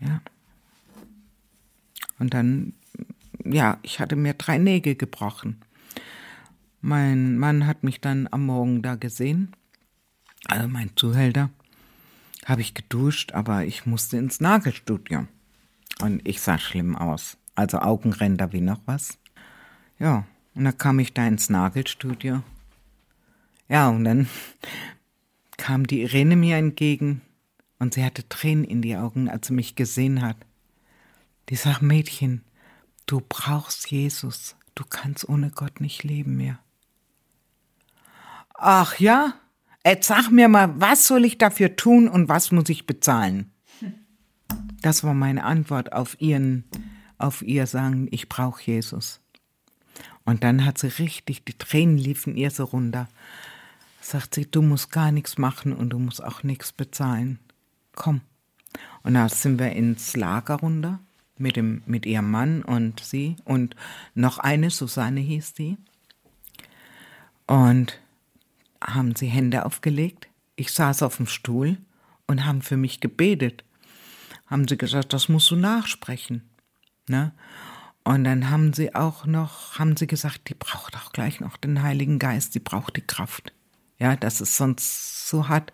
[0.00, 0.20] Ja.
[2.18, 2.74] Und dann,
[3.52, 5.60] ja, ich hatte mir drei Nägel gebrochen.
[6.80, 9.54] Mein Mann hat mich dann am Morgen da gesehen,
[10.46, 11.50] also mein Zuhälter,
[12.46, 15.26] habe ich geduscht, aber ich musste ins Nagelstudio.
[16.00, 17.36] Und ich sah schlimm aus.
[17.54, 19.18] Also Augenränder wie noch was.
[19.98, 22.42] Ja, und dann kam ich da ins Nagelstudio.
[23.68, 24.28] Ja, und dann
[25.56, 27.20] kam die Irene mir entgegen
[27.78, 30.36] und sie hatte Tränen in die Augen, als sie mich gesehen hat.
[31.48, 32.42] Die sagt, Mädchen,
[33.08, 34.54] du brauchst Jesus.
[34.76, 36.60] Du kannst ohne Gott nicht leben mehr.
[38.54, 39.34] Ach ja?
[39.84, 43.50] Jetzt sag mir mal, was soll ich dafür tun und was muss ich bezahlen?
[44.82, 46.64] Das war meine Antwort auf ihren,
[47.16, 49.20] auf ihr Sagen, ich brauche Jesus.
[50.24, 53.08] Und dann hat sie richtig, die Tränen liefen ihr so runter.
[54.00, 57.38] Sagt sie, du musst gar nichts machen und du musst auch nichts bezahlen.
[57.94, 58.20] Komm.
[59.02, 61.00] Und da sind wir ins Lager runter
[61.38, 63.76] mit, dem, mit ihrem Mann und sie und
[64.14, 65.76] noch eine, Susanne hieß die.
[67.46, 67.98] Und
[68.84, 70.28] haben sie Hände aufgelegt.
[70.56, 71.78] Ich saß auf dem Stuhl
[72.26, 73.64] und haben für mich gebetet.
[74.46, 76.48] Haben sie gesagt, das musst du nachsprechen.
[77.08, 77.32] Ne?
[78.04, 81.82] Und dann haben sie auch noch, haben sie gesagt, die braucht auch gleich noch den
[81.82, 83.52] Heiligen Geist, die braucht die Kraft.
[83.98, 85.72] Ja, dass es sonst so hat.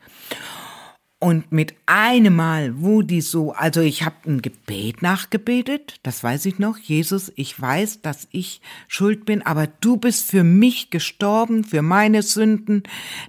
[1.24, 6.44] Und mit einem Mal, wo die so, also ich habe ein Gebet nachgebetet, das weiß
[6.44, 6.76] ich noch.
[6.76, 12.20] Jesus, ich weiß, dass ich schuld bin, aber du bist für mich gestorben, für meine
[12.20, 12.82] Sünden.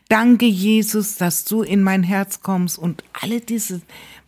[0.09, 3.79] Danke, Jesus, dass du in mein Herz kommst und alle diese,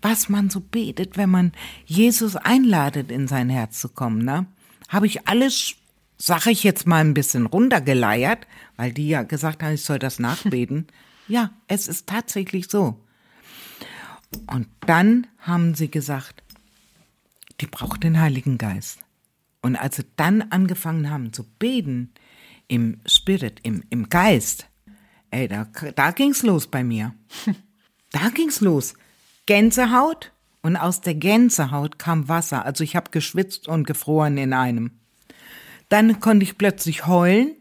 [0.01, 1.51] was man so betet, wenn man
[1.86, 4.45] Jesus einladet, in sein Herz zu kommen, ne?
[4.88, 5.76] Habe ich alles
[6.18, 8.47] sag ich jetzt mal ein bisschen runtergeleiert,
[8.78, 10.88] weil die ja gesagt haben, ich soll das nachbeten.
[11.28, 13.03] ja, es ist tatsächlich so.
[14.47, 16.43] Und dann haben sie gesagt,
[17.61, 18.99] die braucht den Heiligen Geist.
[19.61, 22.11] Und als sie dann angefangen haben zu beten,
[22.67, 24.67] im Spirit, im, im Geist,
[25.32, 27.13] ey, da, da ging's los bei mir.
[28.11, 28.93] Da ging's los.
[29.47, 32.63] Gänsehaut und aus der Gänsehaut kam Wasser.
[32.63, 34.91] Also ich habe geschwitzt und gefroren in einem.
[35.89, 37.55] Dann konnte ich plötzlich heulen.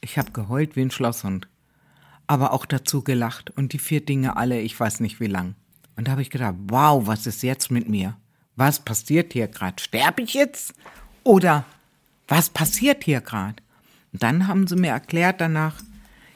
[0.00, 1.48] Ich habe geheult wie ein Schlosshund.
[2.26, 3.50] Aber auch dazu gelacht.
[3.50, 5.56] Und die vier Dinge alle, ich weiß nicht wie lang.
[5.96, 8.16] Und da habe ich gedacht, wow, was ist jetzt mit mir?
[8.54, 9.82] Was passiert hier gerade?
[9.82, 10.74] Sterbe ich jetzt?
[11.24, 11.64] Oder
[12.28, 13.56] was passiert hier gerade?
[14.12, 15.76] Und dann haben sie mir erklärt danach,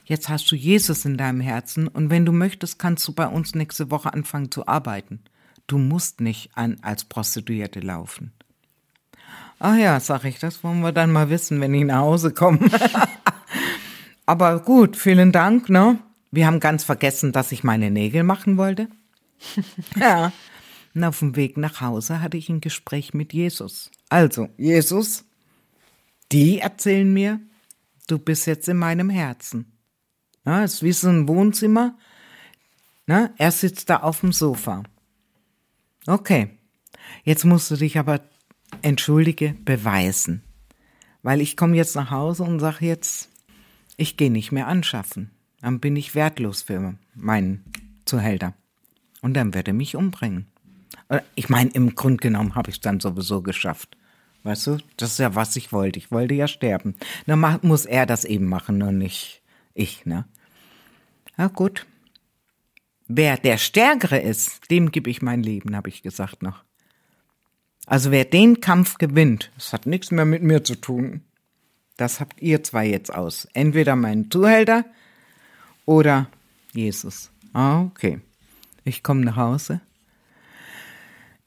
[0.04, 3.54] jetzt hast du Jesus in deinem Herzen und wenn du möchtest, kannst du bei uns
[3.54, 5.20] nächste Woche anfangen zu arbeiten.
[5.66, 8.32] Du musst nicht an als Prostituierte laufen.
[9.58, 12.70] Ach ja, sag ich, das wollen wir dann mal wissen, wenn ich nach Hause komme.
[14.26, 15.98] Aber gut, vielen Dank, ne?
[16.30, 18.88] Wir haben ganz vergessen, dass ich meine Nägel machen wollte.
[19.98, 20.32] ja.
[20.94, 23.90] Und auf dem Weg nach Hause hatte ich ein Gespräch mit Jesus.
[24.08, 25.24] Also, Jesus,
[26.32, 27.40] die erzählen mir,
[28.08, 29.72] du bist jetzt in meinem Herzen.
[30.44, 31.96] Ja, ist wie so ein Wohnzimmer.
[33.06, 34.82] Na, er sitzt da auf dem Sofa.
[36.06, 36.50] Okay,
[37.24, 38.20] jetzt musst du dich aber
[38.82, 40.42] entschuldige, beweisen.
[41.22, 43.28] Weil ich komme jetzt nach Hause und sage jetzt,
[43.96, 45.30] ich gehe nicht mehr anschaffen.
[45.60, 47.64] Dann bin ich wertlos für meinen
[48.06, 48.54] Zuhälter.
[49.22, 50.46] Und dann wird er mich umbringen.
[51.08, 53.96] Äh, ich meine, im Grunde genommen habe ich es dann sowieso geschafft.
[54.42, 55.98] Weißt du, das ist ja, was ich wollte.
[55.98, 56.94] Ich wollte ja sterben.
[57.26, 59.42] Dann muss er das eben machen, nur nicht
[59.74, 60.24] ich, ne?
[61.36, 61.86] Ja, gut.
[63.06, 66.64] Wer der Stärkere ist, dem gebe ich mein Leben, habe ich gesagt noch.
[67.86, 71.22] Also wer den Kampf gewinnt, das hat nichts mehr mit mir zu tun.
[71.96, 73.48] Das habt ihr zwei jetzt aus.
[73.52, 74.84] Entweder mein Zuhälter
[75.84, 76.28] oder
[76.72, 77.30] Jesus.
[77.52, 78.20] Ah, okay.
[78.84, 79.80] Ich komme nach Hause.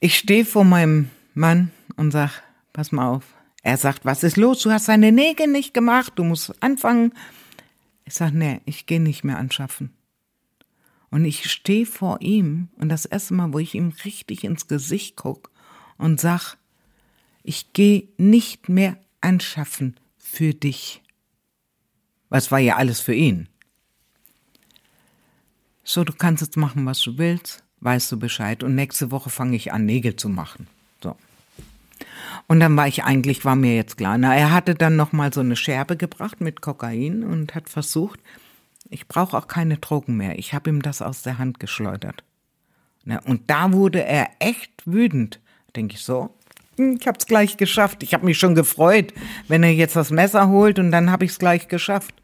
[0.00, 3.24] Ich stehe vor meinem Mann und sag, pass mal auf.
[3.62, 4.60] Er sagt, was ist los?
[4.60, 7.14] Du hast deine Nägel nicht gemacht, du musst anfangen.
[8.04, 9.94] Ich sag, nee, ich gehe nicht mehr anschaffen.
[11.10, 15.16] Und ich stehe vor ihm und das erste Mal, wo ich ihm richtig ins Gesicht
[15.16, 15.50] guck
[15.96, 16.56] und sag,
[17.42, 21.02] ich gehe nicht mehr anschaffen für dich.
[22.28, 23.48] Was war ja alles für ihn?
[25.84, 28.62] So, du kannst jetzt machen, was du willst, weißt du Bescheid.
[28.62, 30.66] Und nächste Woche fange ich an, Nägel zu machen.
[31.02, 31.16] So.
[32.46, 34.18] Und dann war ich eigentlich, war mir jetzt klar.
[34.18, 38.18] Na, er hatte dann nochmal so eine Scherbe gebracht mit Kokain und hat versucht,
[38.90, 40.38] ich brauche auch keine Drogen mehr.
[40.38, 42.24] Ich habe ihm das aus der Hand geschleudert.
[43.04, 45.40] Na, und da wurde er echt wütend
[45.76, 46.30] denke ich so.
[46.76, 48.02] Hm, ich habe es gleich geschafft.
[48.02, 49.12] Ich habe mich schon gefreut,
[49.48, 52.14] wenn er jetzt das Messer holt und dann habe ich es gleich geschafft.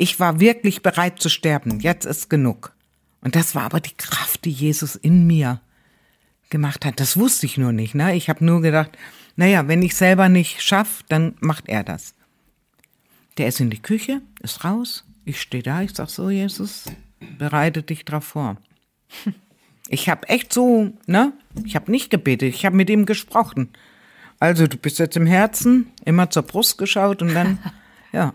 [0.00, 1.78] Ich war wirklich bereit zu sterben.
[1.78, 2.74] Jetzt ist genug.
[3.20, 5.60] Und das war aber die Kraft, die Jesus in mir
[6.48, 7.00] gemacht hat.
[7.00, 7.94] Das wusste ich nur nicht.
[7.94, 8.16] Ne?
[8.16, 8.96] Ich habe nur gedacht,
[9.36, 12.14] naja, wenn ich selber nicht schaff, dann macht er das.
[13.36, 15.04] Der ist in die Küche, ist raus.
[15.26, 16.86] Ich stehe da, ich sag so, Jesus,
[17.36, 18.56] bereite dich drauf vor.
[19.92, 21.32] Ich habe echt so, ne?
[21.64, 23.70] Ich habe nicht gebetet, ich habe mit ihm gesprochen.
[24.38, 27.58] Also, du bist jetzt im Herzen, immer zur Brust geschaut und dann,
[28.12, 28.32] ja.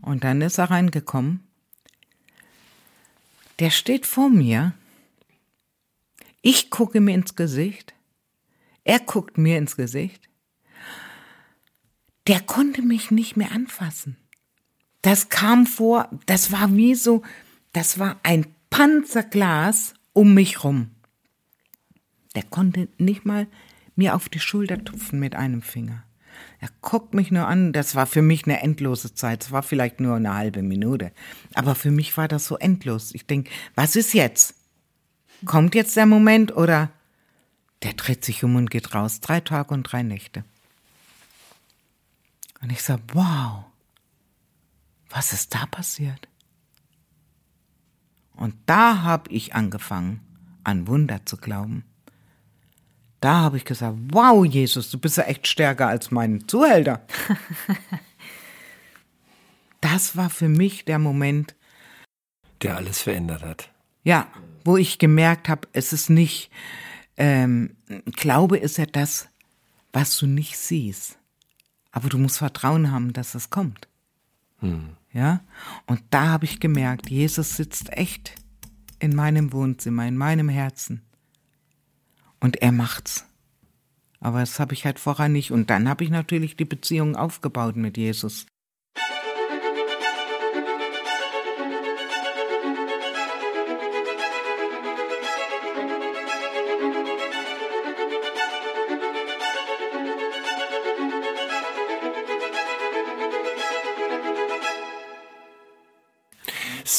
[0.00, 1.40] Und dann ist er reingekommen.
[3.58, 4.74] Der steht vor mir.
[6.42, 7.94] Ich gucke mir ins Gesicht.
[8.84, 10.28] Er guckt mir ins Gesicht.
[12.26, 14.16] Der konnte mich nicht mehr anfassen.
[15.02, 17.22] Das kam vor, das war wie so,
[17.72, 20.90] das war ein Panzerglas um mich rum.
[22.34, 23.46] Der konnte nicht mal
[23.94, 26.05] mir auf die Schulter tupfen mit einem Finger.
[26.60, 30.00] Er guckt mich nur an, das war für mich eine endlose Zeit, es war vielleicht
[30.00, 31.12] nur eine halbe Minute,
[31.54, 33.14] aber für mich war das so endlos.
[33.14, 34.54] Ich denke, was ist jetzt?
[35.44, 36.90] Kommt jetzt der Moment oder
[37.82, 40.44] der dreht sich um und geht raus, drei Tage und drei Nächte.
[42.62, 43.64] Und ich sage, wow,
[45.10, 46.28] was ist da passiert?
[48.34, 50.20] Und da habe ich angefangen,
[50.64, 51.84] an Wunder zu glauben.
[53.26, 57.04] Da habe ich gesagt, wow, Jesus, du bist ja echt stärker als mein Zuhälter.
[59.80, 61.56] das war für mich der Moment,
[62.62, 63.68] der alles verändert hat.
[64.04, 64.28] Ja,
[64.62, 66.52] wo ich gemerkt habe, es ist nicht,
[67.16, 67.74] ähm,
[68.12, 69.28] Glaube ist ja das,
[69.92, 71.18] was du nicht siehst.
[71.90, 73.88] Aber du musst Vertrauen haben, dass es kommt.
[74.60, 74.90] Hm.
[75.12, 75.40] Ja,
[75.86, 78.36] und da habe ich gemerkt, Jesus sitzt echt
[79.00, 81.02] in meinem Wohnzimmer, in meinem Herzen.
[82.40, 83.24] Und er macht's.
[84.20, 85.52] Aber das habe ich halt vorher nicht.
[85.52, 88.46] Und dann habe ich natürlich die Beziehung aufgebaut mit Jesus.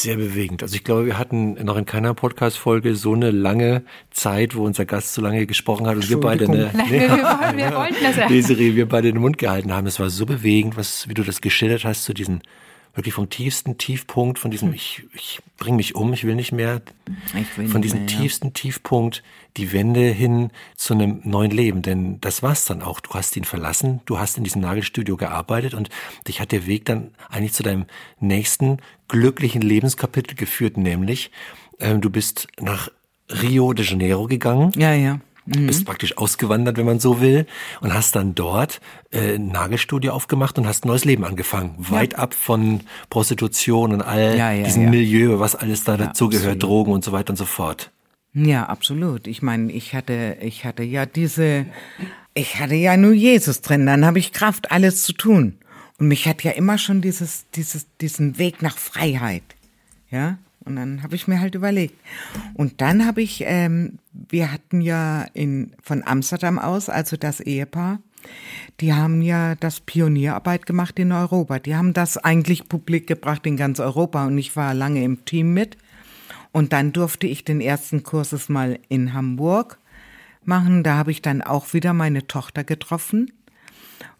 [0.02, 0.62] Sehr bewegend.
[0.62, 3.82] Also ich glaube, wir hatten noch in keiner Podcast-Folge so eine lange
[4.12, 7.56] Zeit, wo unser Gast so lange gesprochen hat und wir beide eine, Nein, wir, wollen,
[7.56, 8.28] wir wollten das ja.
[8.28, 9.88] Desiree, wir beide den Mund gehalten haben.
[9.88, 12.42] Es war so bewegend, was, wie du das geschildert hast, zu diesen
[12.98, 16.82] wirklich vom tiefsten Tiefpunkt, von diesem, ich, ich bring mich um, ich will nicht mehr,
[17.56, 18.20] will von diesem mehr, ja.
[18.20, 19.22] tiefsten Tiefpunkt
[19.56, 21.80] die Wende hin zu einem neuen Leben.
[21.80, 22.98] Denn das war's dann auch.
[22.98, 25.90] Du hast ihn verlassen, du hast in diesem Nagelstudio gearbeitet und
[26.26, 27.86] dich hat der Weg dann eigentlich zu deinem
[28.18, 31.30] nächsten glücklichen Lebenskapitel geführt, nämlich
[31.78, 32.90] ähm, du bist nach
[33.30, 34.72] Rio de Janeiro gegangen.
[34.76, 35.20] Ja, ja.
[35.48, 37.46] Bist praktisch ausgewandert, wenn man so will,
[37.80, 38.80] und hast dann dort
[39.10, 41.74] äh, ein Nagelstudio aufgemacht und hast ein neues Leben angefangen.
[41.78, 44.90] Weit ab von Prostitution und all Ja, ja, diesem ja.
[44.90, 46.62] Milieu, was alles da dazugehört.
[46.62, 47.90] Drogen und so weiter und so fort.
[48.34, 49.26] Ja, absolut.
[49.26, 51.66] Ich meine, ich hatte, ich hatte ja diese,
[52.34, 55.54] ich hatte ja nur Jesus drin, dann habe ich Kraft, alles zu tun.
[55.98, 59.42] Und mich hat ja immer schon dieses, dieses, diesen Weg nach Freiheit.
[60.10, 60.38] Ja.
[60.68, 61.94] Und dann habe ich mir halt überlegt.
[62.54, 68.00] Und dann habe ich, ähm, wir hatten ja in, von Amsterdam aus, also das Ehepaar,
[68.80, 71.58] die haben ja das Pionierarbeit gemacht in Europa.
[71.58, 75.54] Die haben das eigentlich publik gebracht in ganz Europa und ich war lange im Team
[75.54, 75.76] mit.
[76.52, 79.78] Und dann durfte ich den ersten Kurses mal in Hamburg
[80.44, 80.82] machen.
[80.82, 83.32] Da habe ich dann auch wieder meine Tochter getroffen.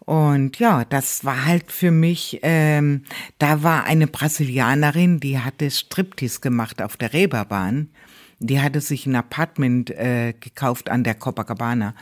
[0.09, 3.03] Und ja, das war halt für mich, ähm,
[3.37, 7.91] da war eine Brasilianerin, die hatte Striptease gemacht auf der Reeperbahn.
[8.39, 11.93] Die hatte sich ein Apartment äh, gekauft an der Copacabana.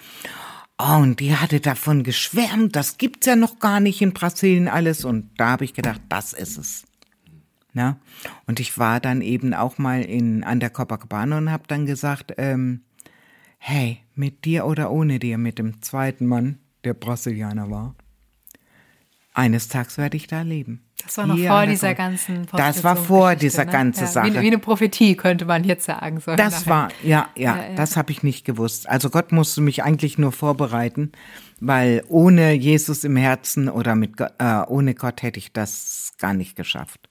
[0.78, 5.04] Und die hatte davon geschwärmt, das gibt's ja noch gar nicht in Brasilien alles.
[5.04, 6.86] Und da habe ich gedacht, das ist es.
[7.74, 7.98] Ja?
[8.46, 12.36] Und ich war dann eben auch mal in, an der Copacabana und habe dann gesagt,
[12.38, 12.84] ähm,
[13.58, 17.96] hey, mit dir oder ohne dir, mit dem zweiten Mann, der Brasilianer war,
[19.34, 20.84] eines Tages werde ich da leben.
[21.04, 23.72] Das war noch Hier vor dieser Cop- ganzen Das war vor Prostitutionsgeschichte, dieser ne?
[23.72, 24.34] ganzen ja, Sache.
[24.34, 26.20] Wie, wie eine Prophetie, könnte man jetzt sagen.
[26.20, 26.70] So Das nachher.
[26.72, 27.76] war, ja, ja, Ja, ja.
[27.76, 28.90] das habe ich nicht gewusst.
[28.90, 31.12] Also Gott musste mich eigentlich nur vorbereiten,
[31.60, 36.56] weil ohne Jesus im Herzen oder mit, äh, ohne Gott hätte ich das gar nicht
[36.56, 37.08] geschafft.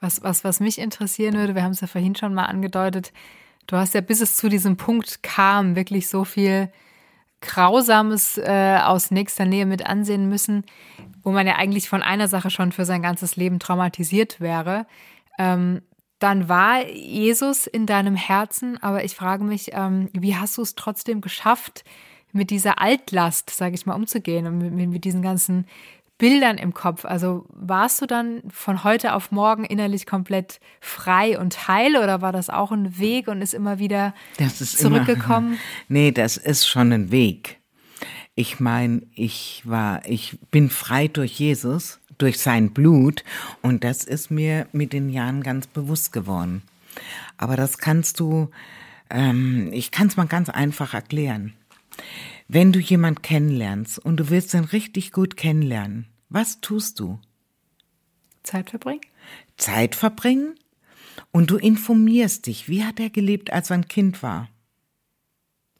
[0.00, 3.10] Was, was, was mich interessieren würde, wir haben es ja vorhin schon mal angedeutet,
[3.66, 6.68] du hast ja bis es zu diesem Punkt kam, wirklich so viel
[7.44, 10.64] Grausames äh, aus nächster Nähe mit ansehen müssen,
[11.22, 14.86] wo man ja eigentlich von einer Sache schon für sein ganzes Leben traumatisiert wäre.
[15.38, 15.82] Ähm,
[16.18, 20.74] dann war Jesus in deinem Herzen, aber ich frage mich, ähm, wie hast du es
[20.74, 21.84] trotzdem geschafft,
[22.32, 25.66] mit dieser Altlast, sage ich mal, umzugehen und mit, mit, mit diesen ganzen
[26.18, 27.04] Bildern im Kopf?
[27.04, 32.32] Also warst du dann von heute auf morgen innerlich komplett frei und heil oder war
[32.32, 35.48] das auch ein Weg und ist immer wieder Das ist zurückgekommen?
[35.48, 35.58] Immer,
[35.88, 37.58] nee, das ist schon ein Weg.
[38.36, 43.24] Ich meine, ich war, ich bin frei durch Jesus, durch sein Blut
[43.62, 46.62] und das ist mir mit den Jahren ganz bewusst geworden.
[47.36, 48.50] Aber das kannst du,
[49.10, 51.54] ähm, ich kann es mal ganz einfach erklären.
[52.54, 57.18] Wenn du jemand kennenlernst und du willst ihn richtig gut kennenlernen, was tust du?
[58.44, 59.00] Zeit verbringen?
[59.56, 60.54] Zeit verbringen
[61.32, 64.50] und du informierst dich, wie hat er gelebt, als er ein Kind war?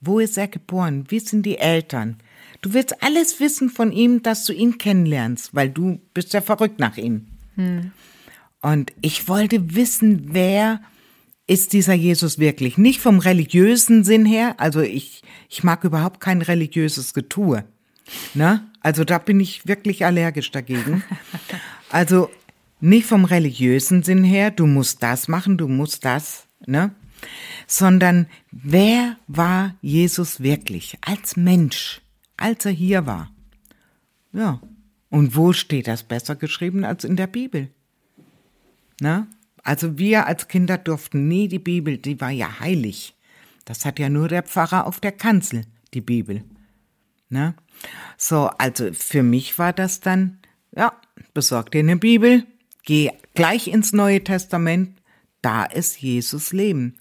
[0.01, 1.05] Wo ist er geboren?
[1.11, 2.17] Wie sind die Eltern?
[2.61, 6.81] Du willst alles wissen von ihm, dass du ihn kennenlernst, weil du bist ja verrückt
[6.81, 7.29] nach ihm.
[8.63, 10.81] Und ich wollte wissen, wer
[11.47, 12.79] ist dieser Jesus wirklich?
[12.79, 17.65] Nicht vom religiösen Sinn her, also ich, ich mag überhaupt kein religiöses Getue.
[18.35, 18.67] Ne?
[18.81, 21.03] Also da bin ich wirklich allergisch dagegen.
[21.91, 22.29] Also
[22.81, 26.93] nicht vom religiösen Sinn her, du musst das machen, du musst das, ne?
[27.69, 32.03] Sondern wer war Jesus wirklich als Mensch,
[32.37, 33.31] als er hier war?
[34.33, 34.61] Ja.
[35.09, 37.71] Und wo steht das besser geschrieben als in der Bibel?
[39.01, 39.29] Ne?
[39.65, 43.17] Also wir als Kinder durften nie die Bibel, die war ja heilig.
[43.65, 46.45] Das hat ja nur der Pfarrer auf der Kanzel, die Bibel.
[47.31, 47.55] Ne?
[48.19, 50.39] So, also für mich war das dann,
[50.77, 50.93] ja,
[51.33, 52.45] besorg dir eine Bibel,
[52.85, 55.01] geh gleich ins Neue Testament,
[55.41, 56.97] da ist Jesus Leben.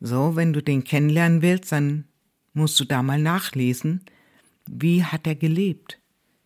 [0.00, 2.04] So, wenn du den kennenlernen willst, dann
[2.52, 4.04] musst du da mal nachlesen,
[4.66, 6.00] wie hat er gelebt?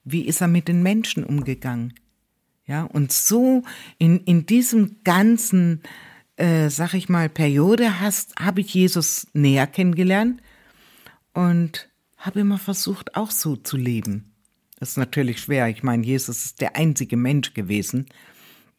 [0.04, 1.94] Wie ist er mit den Menschen umgegangen?
[2.68, 3.62] Ja, und so
[3.96, 5.82] in, in diesem ganzen,
[6.36, 10.42] äh, sag ich mal, Periode hast, habe ich Jesus näher kennengelernt
[11.32, 11.88] und
[12.18, 14.34] habe immer versucht, auch so zu leben.
[14.78, 15.68] Das ist natürlich schwer.
[15.68, 18.06] Ich meine, Jesus ist der einzige Mensch gewesen,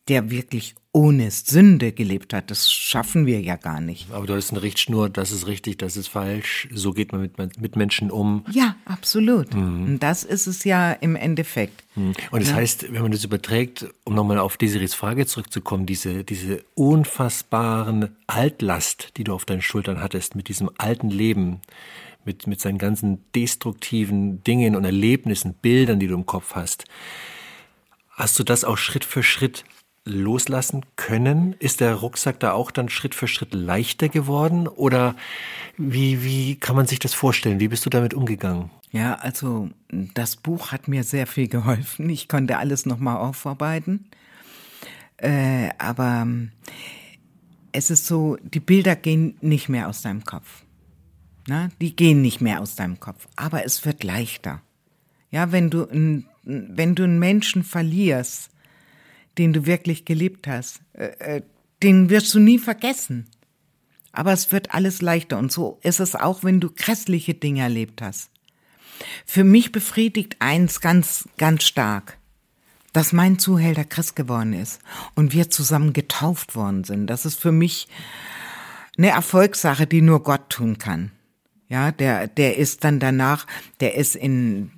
[0.09, 2.49] der wirklich ohne Sünde gelebt hat.
[2.49, 4.11] Das schaffen wir ja gar nicht.
[4.11, 7.61] Aber du hast eine Richtschnur, das ist richtig, das ist falsch, so geht man mit,
[7.61, 8.43] mit Menschen um.
[8.49, 9.53] Ja, absolut.
[9.53, 9.83] Mhm.
[9.83, 11.83] Und das ist es ja im Endeffekt.
[11.95, 12.13] Mhm.
[12.31, 12.55] Und das ja.
[12.55, 19.11] heißt, wenn man das überträgt, um nochmal auf Desiris Frage zurückzukommen, diese, diese unfassbaren Altlast,
[19.17, 21.61] die du auf deinen Schultern hattest, mit diesem alten Leben,
[22.25, 26.85] mit, mit seinen ganzen destruktiven Dingen und Erlebnissen, Bildern, die du im Kopf hast,
[28.09, 29.63] hast du das auch Schritt für Schritt
[30.09, 31.53] loslassen können?
[31.59, 34.67] Ist der Rucksack da auch dann Schritt für Schritt leichter geworden?
[34.67, 35.15] Oder
[35.77, 37.59] wie, wie kann man sich das vorstellen?
[37.59, 38.69] Wie bist du damit umgegangen?
[38.91, 42.09] Ja, also das Buch hat mir sehr viel geholfen.
[42.09, 44.09] Ich konnte alles nochmal aufarbeiten.
[45.17, 46.27] Äh, aber
[47.71, 50.63] es ist so, die Bilder gehen nicht mehr aus deinem Kopf.
[51.47, 53.27] Na, die gehen nicht mehr aus deinem Kopf.
[53.35, 54.61] Aber es wird leichter.
[55.31, 55.87] Ja, wenn du,
[56.43, 58.49] wenn du einen Menschen verlierst,
[59.39, 61.41] den du wirklich geliebt hast, äh, äh,
[61.81, 63.27] den wirst du nie vergessen.
[64.11, 68.01] Aber es wird alles leichter und so ist es auch, wenn du grässliche Dinge erlebt
[68.01, 68.29] hast.
[69.25, 72.17] Für mich befriedigt eins ganz, ganz stark,
[72.91, 74.81] dass mein Zuhälter Christ geworden ist
[75.15, 77.07] und wir zusammen getauft worden sind.
[77.07, 77.87] Das ist für mich
[78.97, 81.11] eine Erfolgssache, die nur Gott tun kann.
[81.69, 83.45] Ja, der, der ist dann danach,
[83.79, 84.71] der ist in,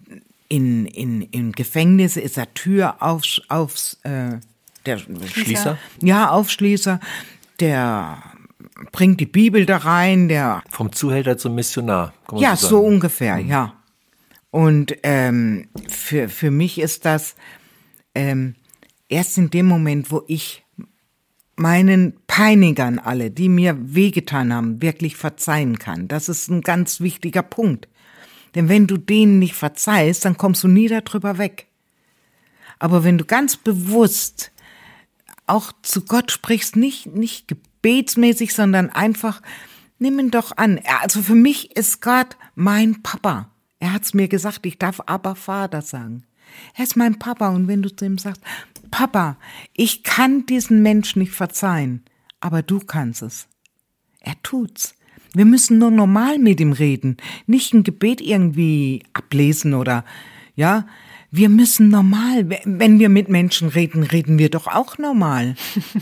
[0.50, 4.40] in, in, im Gefängnis, ist er Tür aufs, aufs, äh,
[4.86, 5.78] der Schließer?
[6.02, 7.00] Ja, Aufschließer,
[7.60, 8.24] der
[8.92, 10.64] bringt die Bibel da rein, der.
[10.70, 12.14] Vom Zuhälter zum Missionar.
[12.36, 13.50] Ja, so, so ungefähr, mhm.
[13.50, 13.74] ja.
[14.50, 17.36] Und ähm, für, für mich ist das
[18.16, 18.56] ähm,
[19.08, 20.64] erst in dem Moment, wo ich
[21.56, 26.08] meinen Peinigern alle, die mir wehgetan haben, wirklich verzeihen kann.
[26.08, 27.88] Das ist ein ganz wichtiger Punkt.
[28.56, 31.68] Denn wenn du denen nicht verzeihst, dann kommst du nie darüber weg.
[32.80, 34.52] Aber wenn du ganz bewusst
[35.52, 39.42] auch zu Gott sprichst, nicht, nicht gebetsmäßig, sondern einfach,
[40.00, 40.80] nimm ihn doch an.
[41.02, 43.52] Also für mich ist Gott mein Papa.
[43.80, 46.24] Er hat's mir gesagt, ich darf aber Vater sagen.
[46.76, 48.42] Er ist mein Papa und wenn du zu ihm sagst,
[48.92, 49.38] Papa,
[49.74, 52.04] ich kann diesen Menschen nicht verzeihen,
[52.40, 53.48] aber du kannst es.
[54.20, 54.96] Er tut's.
[55.34, 60.04] Wir müssen nur normal mit ihm reden, nicht ein Gebet irgendwie ablesen oder,
[60.56, 60.86] ja,
[61.32, 65.56] wir müssen normal, wenn wir mit Menschen reden, reden wir doch auch normal.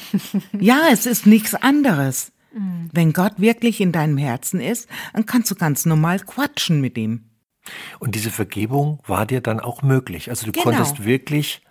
[0.59, 2.31] ja, es ist nichts anderes.
[2.51, 2.89] Mhm.
[2.91, 7.25] Wenn Gott wirklich in deinem Herzen ist, dann kannst du ganz normal quatschen mit ihm.
[7.99, 10.31] Und diese Vergebung war dir dann auch möglich.
[10.31, 10.63] Also du genau.
[10.63, 11.61] konntest wirklich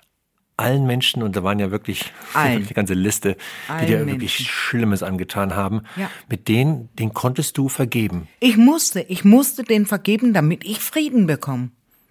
[0.56, 3.36] allen Menschen, und da waren ja wirklich eine ganze Liste,
[3.66, 4.46] die allen dir wirklich Menschen.
[4.46, 6.10] Schlimmes angetan haben, ja.
[6.28, 8.28] mit denen, den konntest du vergeben.
[8.38, 11.70] Ich musste, ich musste den vergeben, damit ich Frieden bekomme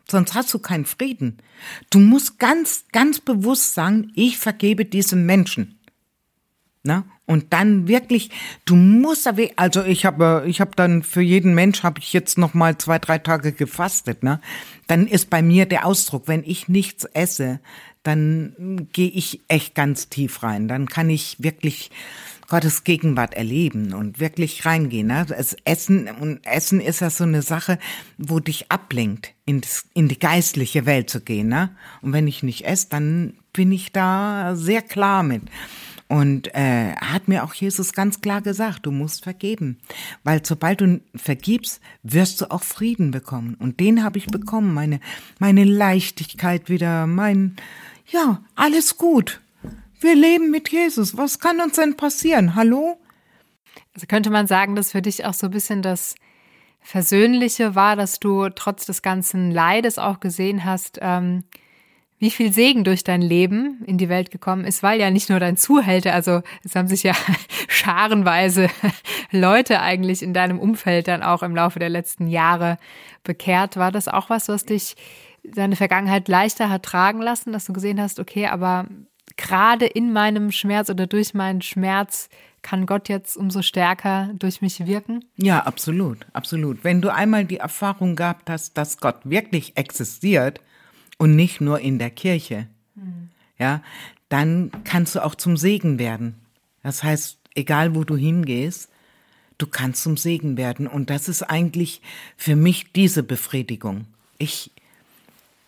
[0.09, 1.37] sonst hast du keinen Frieden.
[1.89, 5.79] Du musst ganz, ganz bewusst sagen, ich vergebe diesem Menschen.
[6.83, 7.05] Na?
[7.25, 8.29] Und dann wirklich,
[8.63, 12.53] du musst, also ich habe, ich habe dann für jeden Mensch habe ich jetzt noch
[12.53, 14.23] mal zwei, drei Tage gefastet.
[14.23, 14.39] Ne?
[14.87, 17.59] Dann ist bei mir der Ausdruck, wenn ich nichts esse,
[18.03, 20.69] dann gehe ich echt ganz tief rein.
[20.69, 21.91] Dann kann ich wirklich
[22.47, 25.07] Gottes Gegenwart erleben und wirklich reingehen.
[25.07, 25.25] Ne?
[25.27, 27.77] Das Essen und Essen ist ja so eine Sache,
[28.17, 31.49] wo dich ablenkt, in, das, in die geistliche Welt zu gehen.
[31.49, 31.75] Ne?
[32.01, 35.43] Und wenn ich nicht esse, dann bin ich da sehr klar mit.
[36.09, 39.77] Und äh, hat mir auch Jesus ganz klar gesagt, du musst vergeben.
[40.23, 43.55] Weil sobald du vergibst, wirst du auch Frieden bekommen.
[43.59, 44.73] Und den habe ich bekommen.
[44.73, 45.01] Meine,
[45.39, 47.57] meine Leichtigkeit wieder, mein,
[48.09, 49.41] ja, alles gut.
[49.99, 51.17] Wir leben mit Jesus.
[51.17, 52.53] Was kann uns denn passieren?
[52.53, 52.99] Hallo?
[53.95, 56.13] Also könnte man sagen, dass für dich auch so ein bisschen das
[56.81, 61.43] Versöhnliche war, dass du trotz des ganzen Leides auch gesehen hast, ähm,
[62.19, 65.39] wie viel Segen durch dein Leben in die Welt gekommen ist, weil ja nicht nur
[65.39, 67.13] dein Zuhälter, also es haben sich ja
[67.67, 68.69] scharenweise
[69.31, 72.77] Leute eigentlich in deinem Umfeld dann auch im Laufe der letzten Jahre
[73.23, 73.77] bekehrt.
[73.77, 74.95] War das auch was, was dich
[75.43, 78.85] deine Vergangenheit leichter hat tragen lassen, dass du gesehen hast, okay, aber
[79.35, 82.29] gerade in meinem Schmerz oder durch meinen Schmerz
[82.61, 85.25] kann Gott jetzt umso stärker durch mich wirken?
[85.37, 86.83] Ja, absolut, absolut.
[86.83, 90.61] Wenn du einmal die Erfahrung gehabt hast, dass Gott wirklich existiert
[91.17, 93.29] und nicht nur in der Kirche, mhm.
[93.57, 93.81] ja,
[94.29, 96.35] dann kannst du auch zum Segen werden.
[96.83, 98.89] Das heißt, egal wo du hingehst,
[99.57, 100.87] du kannst zum Segen werden.
[100.87, 102.01] Und das ist eigentlich
[102.35, 104.05] für mich diese Befriedigung.
[104.37, 104.71] Ich,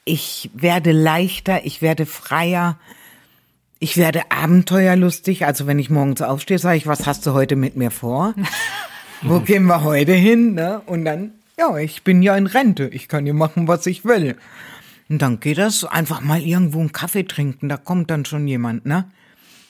[0.06, 2.78] ich werde leichter, ich werde freier,
[3.80, 5.46] ich werde abenteuerlustig.
[5.46, 8.36] Also wenn ich morgens aufstehe, sage ich, was hast du heute mit mir vor?
[9.22, 10.54] Wo gehen wir heute hin?
[10.54, 10.82] Ne?
[10.86, 12.88] Und dann Ja, ich bin ja in Rente.
[12.88, 14.38] Ich kann ja machen, was ich will.
[15.10, 17.68] Und dann geht das einfach mal irgendwo einen Kaffee trinken.
[17.68, 19.10] Da kommt dann schon jemand, ne?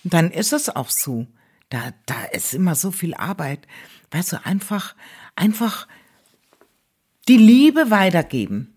[0.03, 1.27] Und dann ist es auch so.
[1.69, 3.67] Da, da ist immer so viel Arbeit.
[4.11, 4.95] Weißt du, einfach,
[5.35, 5.87] einfach
[7.27, 8.73] die Liebe weitergeben,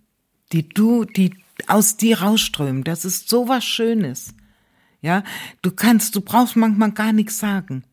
[0.53, 1.35] die du, die
[1.66, 2.85] aus dir rausströmen.
[2.85, 4.35] Das ist so was Schönes.
[5.03, 5.24] Ja,
[5.62, 7.84] du kannst, du brauchst manchmal gar nichts sagen.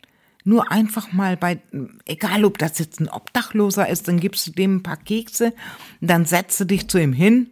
[0.46, 1.60] Nur einfach mal bei,
[2.06, 5.54] egal ob das jetzt ein Obdachloser ist, dann gibst du dem ein paar Kekse,
[6.00, 7.50] dann setzt du dich zu ihm hin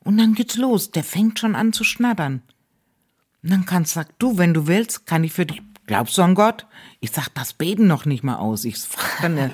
[0.00, 0.90] und dann geht's los.
[0.90, 2.42] Der fängt schon an zu schnattern.
[3.42, 6.22] Und dann kannst du sagen, du, wenn du willst, kann ich für dich, glaubst du
[6.22, 6.66] an Gott?
[7.00, 8.64] Ich sag das Beten noch nicht mal aus.
[8.64, 9.50] Ich frag dann, äh,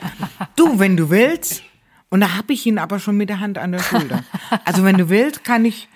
[0.56, 1.62] du, wenn du willst,
[2.08, 4.24] und da hab ich ihn aber schon mit der Hand an der Schulter.
[4.64, 5.88] Also wenn du willst, kann ich,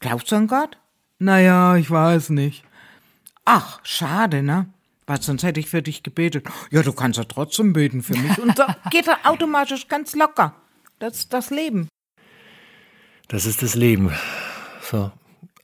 [0.00, 0.76] glaubst du an Gott?
[1.18, 2.64] Naja, ich weiß nicht.
[3.52, 4.72] Ach, schade, ne?
[5.06, 6.46] Weil sonst hätte ich für dich gebetet.
[6.70, 8.38] Ja, du kannst ja trotzdem beten für mich.
[8.38, 10.54] Und so geht er automatisch ganz locker.
[11.00, 11.88] Das ist das Leben.
[13.26, 14.12] Das ist das Leben.
[14.88, 15.10] So.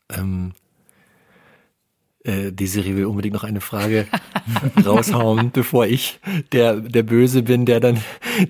[0.09, 0.53] Ähm,
[2.27, 4.07] äh, Desiree will unbedingt noch eine Frage
[4.85, 6.18] raushauen, bevor ich
[6.53, 8.03] der, der Böse bin, der dann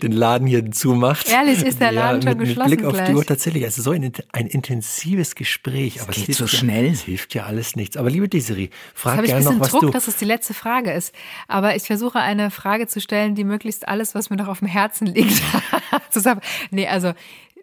[0.03, 1.29] den Laden hier zumacht.
[1.29, 3.09] Ehrlich, ist der Laden ja, schon mit, geschlossen Mit Blick auf gleich.
[3.09, 6.01] die Uhr tatsächlich, also so ein, ein intensives Gespräch.
[6.01, 6.87] Aber es geht so schnell.
[6.87, 7.97] Es hilft ja alles nichts.
[7.97, 9.91] Aber liebe Desiree, frag gerne noch, was Druck, du...
[9.91, 11.14] dass es die letzte Frage ist.
[11.49, 14.68] Aber ich versuche eine Frage zu stellen, die möglichst alles, was mir noch auf dem
[14.68, 15.43] Herzen liegt,
[16.11, 16.41] zusammen...
[16.70, 17.12] Nee, also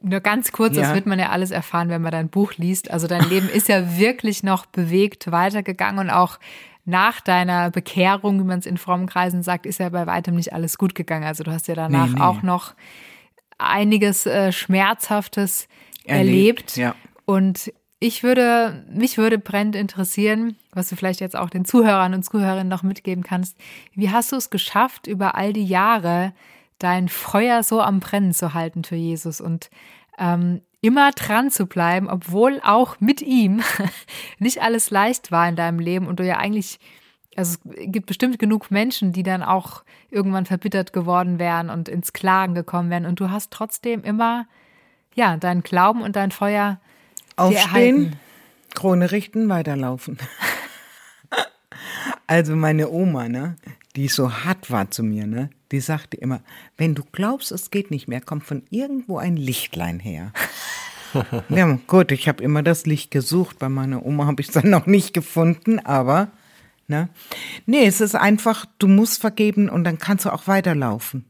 [0.04, 0.84] nur ganz kurz, ja.
[0.84, 2.92] das wird man ja alles erfahren, wenn man dein Buch liest.
[2.92, 6.40] Also dein Leben ist ja wirklich noch bewegt weitergegangen und auch
[6.86, 10.52] nach deiner Bekehrung, wie man es in frommen Kreisen sagt, ist ja bei weitem nicht
[10.52, 11.24] alles gut gegangen.
[11.24, 12.22] Also du hast ja danach nee, nee.
[12.22, 12.74] auch noch
[13.58, 15.70] einiges äh, Schmerzhaftes
[16.04, 16.76] erlebt.
[16.76, 16.78] erlebt.
[16.78, 16.96] Ja.
[17.24, 22.24] Und ich würde, mich würde brennend interessieren, was du vielleicht jetzt auch den Zuhörern und
[22.24, 23.58] Zuhörerinnen noch mitgeben kannst.
[23.94, 26.34] Wie hast du es geschafft, über all die Jahre
[26.80, 29.70] dein Feuer so am Brennen zu halten für Jesus und
[30.18, 33.62] ähm, immer dran zu bleiben, obwohl auch mit ihm
[34.40, 36.80] nicht alles leicht war in deinem Leben und du ja eigentlich,
[37.36, 42.12] also es gibt bestimmt genug Menschen, die dann auch irgendwann verbittert geworden wären und ins
[42.12, 44.46] Klagen gekommen wären und du hast trotzdem immer,
[45.16, 46.80] ja, deinen Glauben und dein Feuer
[47.36, 48.18] Aufstehen,
[48.76, 50.18] Krone richten, weiterlaufen.
[52.28, 53.56] also meine Oma, ne,
[53.96, 56.42] die so hart war zu mir, ne, die sagte immer,
[56.78, 60.32] wenn du glaubst, es geht nicht mehr, kommt von irgendwo ein Lichtlein her.
[61.50, 63.60] ja, gut, ich habe immer das Licht gesucht.
[63.60, 66.32] Bei meiner Oma habe ich es dann noch nicht gefunden, aber
[66.88, 67.10] ne?
[67.66, 71.26] Nee, es ist einfach, du musst vergeben und dann kannst du auch weiterlaufen.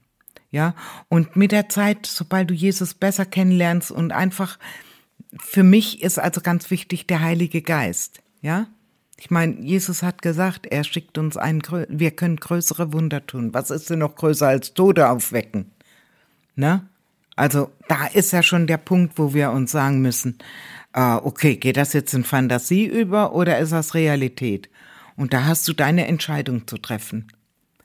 [0.52, 0.76] Ja,
[1.10, 4.60] und mit der Zeit, sobald du Jesus besser kennenlernst und einfach,
[5.40, 8.22] für mich ist also ganz wichtig der Heilige Geist.
[8.42, 8.68] Ja,
[9.18, 13.54] ich meine, Jesus hat gesagt, er schickt uns einen, wir können größere Wunder tun.
[13.54, 15.72] Was ist denn noch größer als Tode aufwecken?
[16.56, 16.88] Ne?
[17.36, 20.38] Also da ist ja schon der Punkt, wo wir uns sagen müssen,
[20.94, 24.70] äh, okay, geht das jetzt in Fantasie über oder ist das Realität?
[25.16, 27.28] Und da hast du deine Entscheidung zu treffen.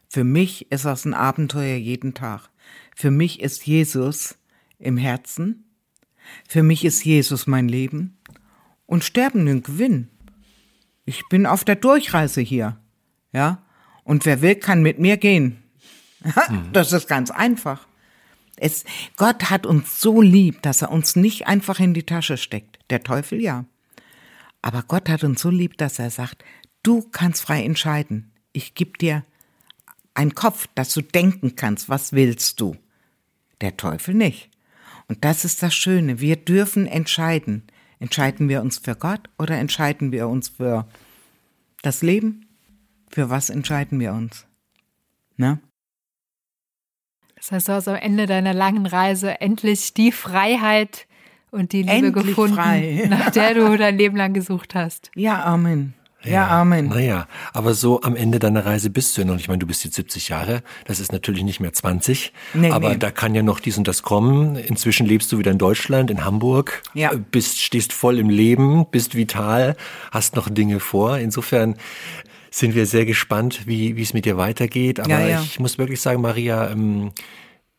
[0.08, 2.48] Für mich ist das ein Abenteuer jeden Tag.
[2.96, 4.36] Für mich ist Jesus
[4.78, 5.64] im Herzen.
[6.48, 8.16] Für mich ist Jesus mein Leben.
[8.86, 10.08] Und Sterben ein Gewinn.
[11.08, 12.76] Ich bin auf der Durchreise hier.
[13.32, 13.62] Ja.
[14.04, 15.62] Und wer will, kann mit mir gehen.
[16.50, 16.72] Mhm.
[16.72, 17.86] Das ist ganz einfach.
[18.56, 18.84] Es,
[19.16, 22.80] Gott hat uns so lieb, dass er uns nicht einfach in die Tasche steckt.
[22.90, 23.66] Der Teufel ja.
[24.60, 26.44] Aber Gott hat uns so lieb, dass er sagt,
[26.82, 28.32] du kannst frei entscheiden.
[28.52, 29.24] Ich gebe dir
[30.14, 32.76] einen Kopf, dass du denken kannst, was willst du.
[33.60, 34.50] Der Teufel nicht.
[35.06, 36.18] Und das ist das Schöne.
[36.18, 37.62] Wir dürfen entscheiden.
[38.00, 40.86] Entscheiden wir uns für Gott oder entscheiden wir uns für
[41.82, 42.46] das Leben?
[43.10, 44.46] Für was entscheiden wir uns?
[45.36, 45.58] Ne?
[47.36, 51.06] Das heißt, du hast am Ende deiner langen Reise endlich die Freiheit
[51.50, 53.06] und die Liebe endlich gefunden, frei.
[53.08, 55.10] nach der du dein Leben lang gesucht hast.
[55.14, 55.94] Ja, Amen.
[56.24, 56.88] Ja, ja, Amen.
[56.88, 59.36] Naja, aber so am Ende deiner Reise bist du ja noch.
[59.36, 62.90] Ich meine, du bist jetzt 70 Jahre, das ist natürlich nicht mehr 20, nee, aber
[62.90, 62.96] nee.
[62.96, 64.56] da kann ja noch dies und das kommen.
[64.56, 67.12] Inzwischen lebst du wieder in Deutschland, in Hamburg, ja.
[67.14, 69.76] bist, stehst voll im Leben, bist vital,
[70.10, 71.18] hast noch Dinge vor.
[71.18, 71.76] Insofern
[72.50, 74.98] sind wir sehr gespannt, wie, wie es mit dir weitergeht.
[74.98, 75.42] Aber ja, ja.
[75.42, 77.12] ich muss wirklich sagen, Maria, ähm,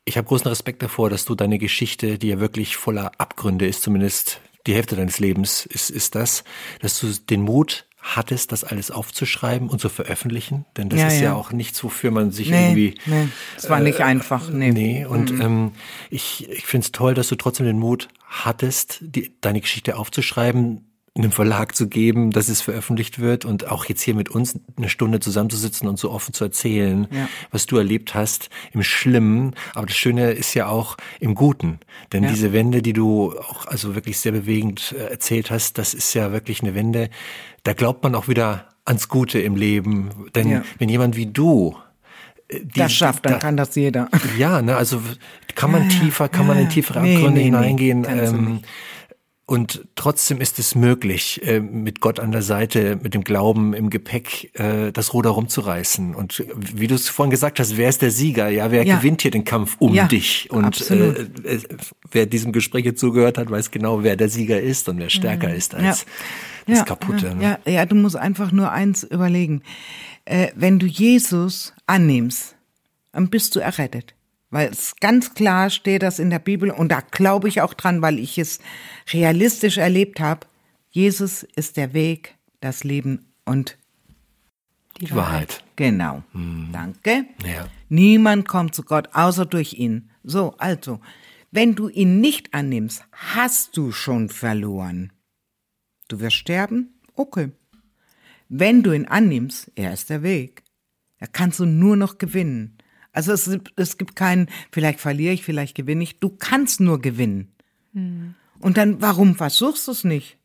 [0.05, 3.81] ich habe großen Respekt davor, dass du deine Geschichte, die ja wirklich voller Abgründe ist,
[3.81, 6.43] zumindest die Hälfte deines Lebens ist, ist das,
[6.81, 7.85] dass du den Mut
[8.15, 10.65] hattest, das alles aufzuschreiben und zu veröffentlichen?
[10.77, 11.23] Denn das ja, ist ja.
[11.23, 11.33] ja.
[11.33, 12.95] auch nichts, wofür man sich nee, irgendwie.
[13.05, 14.49] Nee, es war äh, nicht einfach.
[14.49, 15.05] Nee, nee.
[15.05, 15.41] und mhm.
[15.41, 15.71] ähm,
[16.09, 20.88] ich, ich finde es toll, dass du trotzdem den Mut hattest, die, deine Geschichte aufzuschreiben,
[21.15, 24.89] einem Verlag zu geben, dass es veröffentlicht wird und auch jetzt hier mit uns eine
[24.89, 27.27] Stunde zusammenzusitzen und so offen zu erzählen, ja.
[27.51, 29.55] was du erlebt hast im Schlimmen.
[29.73, 31.79] Aber das Schöne ist ja auch im Guten.
[32.13, 32.29] Denn ja.
[32.29, 36.31] diese Wende, die du auch also wirklich sehr bewegend äh, erzählt hast, das ist ja
[36.31, 37.09] wirklich eine Wende.
[37.63, 40.09] Da glaubt man auch wieder ans Gute im Leben.
[40.35, 40.63] Denn ja.
[40.77, 41.75] wenn jemand wie du
[42.47, 44.09] äh, die, das schafft, dann da, kann das jeder.
[44.37, 45.01] Ja, ne, also
[45.55, 48.01] kann man tiefer, kann man in tiefere Abgründe nee, nee, hineingehen.
[48.01, 48.59] Nee, ähm,
[49.49, 53.89] und trotzdem ist es möglich, äh, mit Gott an der Seite, mit dem Glauben im
[53.89, 56.13] Gepäck, äh, das Ruder rumzureißen.
[56.13, 58.49] Und wie du es vorhin gesagt hast, wer ist der Sieger?
[58.49, 58.97] Ja, wer ja.
[58.97, 60.51] gewinnt hier den Kampf um ja, dich?
[60.51, 61.61] Und äh, äh,
[62.11, 65.49] wer diesem Gespräch jetzt zugehört hat, weiß genau, wer der Sieger ist und wer stärker
[65.49, 65.55] mhm.
[65.55, 66.05] ist als
[66.67, 66.75] ja.
[66.75, 67.33] das Kaputte.
[67.33, 67.57] Ne?
[67.65, 69.63] Ja, ja, du musst einfach nur eins überlegen.
[70.53, 72.55] Wenn du Jesus annimmst,
[73.13, 74.13] dann bist du errettet.
[74.51, 78.01] Weil es ganz klar steht das in der Bibel und da glaube ich auch dran,
[78.01, 78.59] weil ich es
[79.13, 80.47] realistisch erlebt habe.
[80.89, 83.77] Jesus ist der Weg, das Leben und
[84.99, 85.17] die Wahrheit.
[85.17, 85.63] Wahrheit.
[85.75, 86.23] Genau.
[86.33, 86.69] Hm.
[86.73, 87.25] Danke.
[87.45, 87.67] Ja.
[87.89, 90.09] Niemand kommt zu Gott außer durch ihn.
[90.23, 90.99] So, also,
[91.51, 95.13] wenn du ihn nicht annimmst, hast du schon verloren.
[96.07, 96.99] Du wirst sterben?
[97.15, 97.51] Okay.
[98.49, 100.63] Wenn du ihn annimmst, er ist der Weg.
[101.19, 102.78] Da kannst du nur noch gewinnen.
[103.11, 106.19] Also es, es gibt keinen, vielleicht verliere ich, vielleicht gewinne ich.
[106.19, 107.53] Du kannst nur gewinnen.
[107.93, 108.35] Mhm.
[108.59, 110.37] Und dann, warum versuchst du es nicht?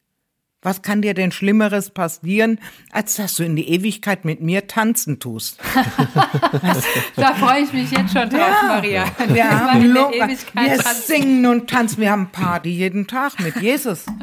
[0.63, 2.59] Was kann dir denn Schlimmeres passieren,
[2.91, 5.59] als dass du in die Ewigkeit mit mir tanzen tust?
[7.17, 9.05] da freue ich mich jetzt schon drauf, ja, Maria.
[9.29, 12.01] Wir, haben wir singen und tanzen.
[12.01, 14.07] Wir haben Party jeden Tag mit Jesus.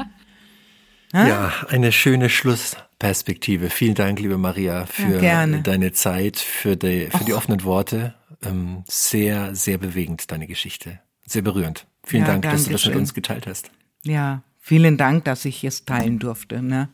[1.13, 3.69] Ja, eine schöne Schlussperspektive.
[3.69, 8.13] Vielen Dank, liebe Maria, für ja, deine Zeit, für die, für die offenen Worte
[8.43, 10.99] ähm, sehr, sehr bewegend, deine Geschichte.
[11.25, 11.87] Sehr berührend.
[12.03, 13.71] Vielen ja, Dank, dass du das mit uns geteilt hast.
[14.03, 16.61] Ja, vielen Dank, dass ich es teilen durfte.
[16.61, 16.89] Ne?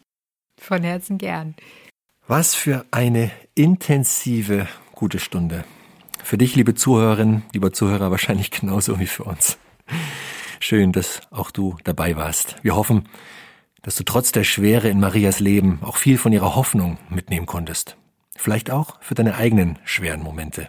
[0.59, 1.55] Von Herzen gern.
[2.27, 5.63] Was für eine intensive, gute Stunde.
[6.23, 9.57] Für dich, liebe Zuhörerin, lieber Zuhörer, wahrscheinlich genauso wie für uns.
[10.59, 12.57] Schön, dass auch du dabei warst.
[12.63, 13.07] Wir hoffen,
[13.81, 17.95] dass du trotz der Schwere in Marias Leben auch viel von ihrer Hoffnung mitnehmen konntest.
[18.35, 20.67] Vielleicht auch für deine eigenen schweren Momente.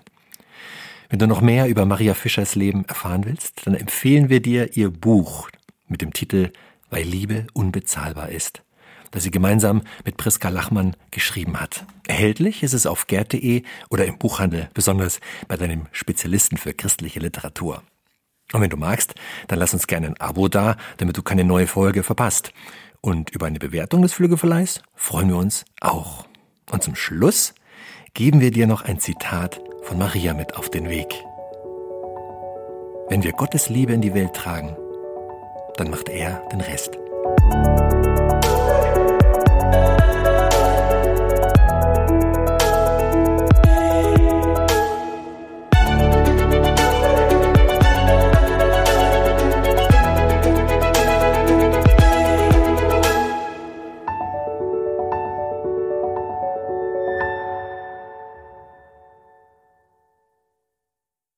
[1.11, 4.91] Wenn du noch mehr über Maria Fischers Leben erfahren willst, dann empfehlen wir dir ihr
[4.91, 5.49] Buch
[5.87, 6.53] mit dem Titel
[6.91, 8.63] Weil Liebe unbezahlbar ist,
[9.11, 11.87] das sie gemeinsam mit Priska Lachmann geschrieben hat.
[12.07, 17.83] Erhältlich ist es auf gerd.de oder im Buchhandel, besonders bei deinem Spezialisten für christliche Literatur.
[18.53, 19.15] Und wenn du magst,
[19.47, 22.53] dann lass uns gerne ein Abo da, damit du keine neue Folge verpasst.
[23.01, 26.27] Und über eine Bewertung des Flügelverleihs freuen wir uns auch.
[26.71, 27.55] Und zum Schluss
[28.13, 31.25] geben wir dir noch ein Zitat von Maria mit auf den Weg.
[33.09, 34.77] Wenn wir Gottes Liebe in die Welt tragen,
[35.79, 36.99] dann macht er den Rest.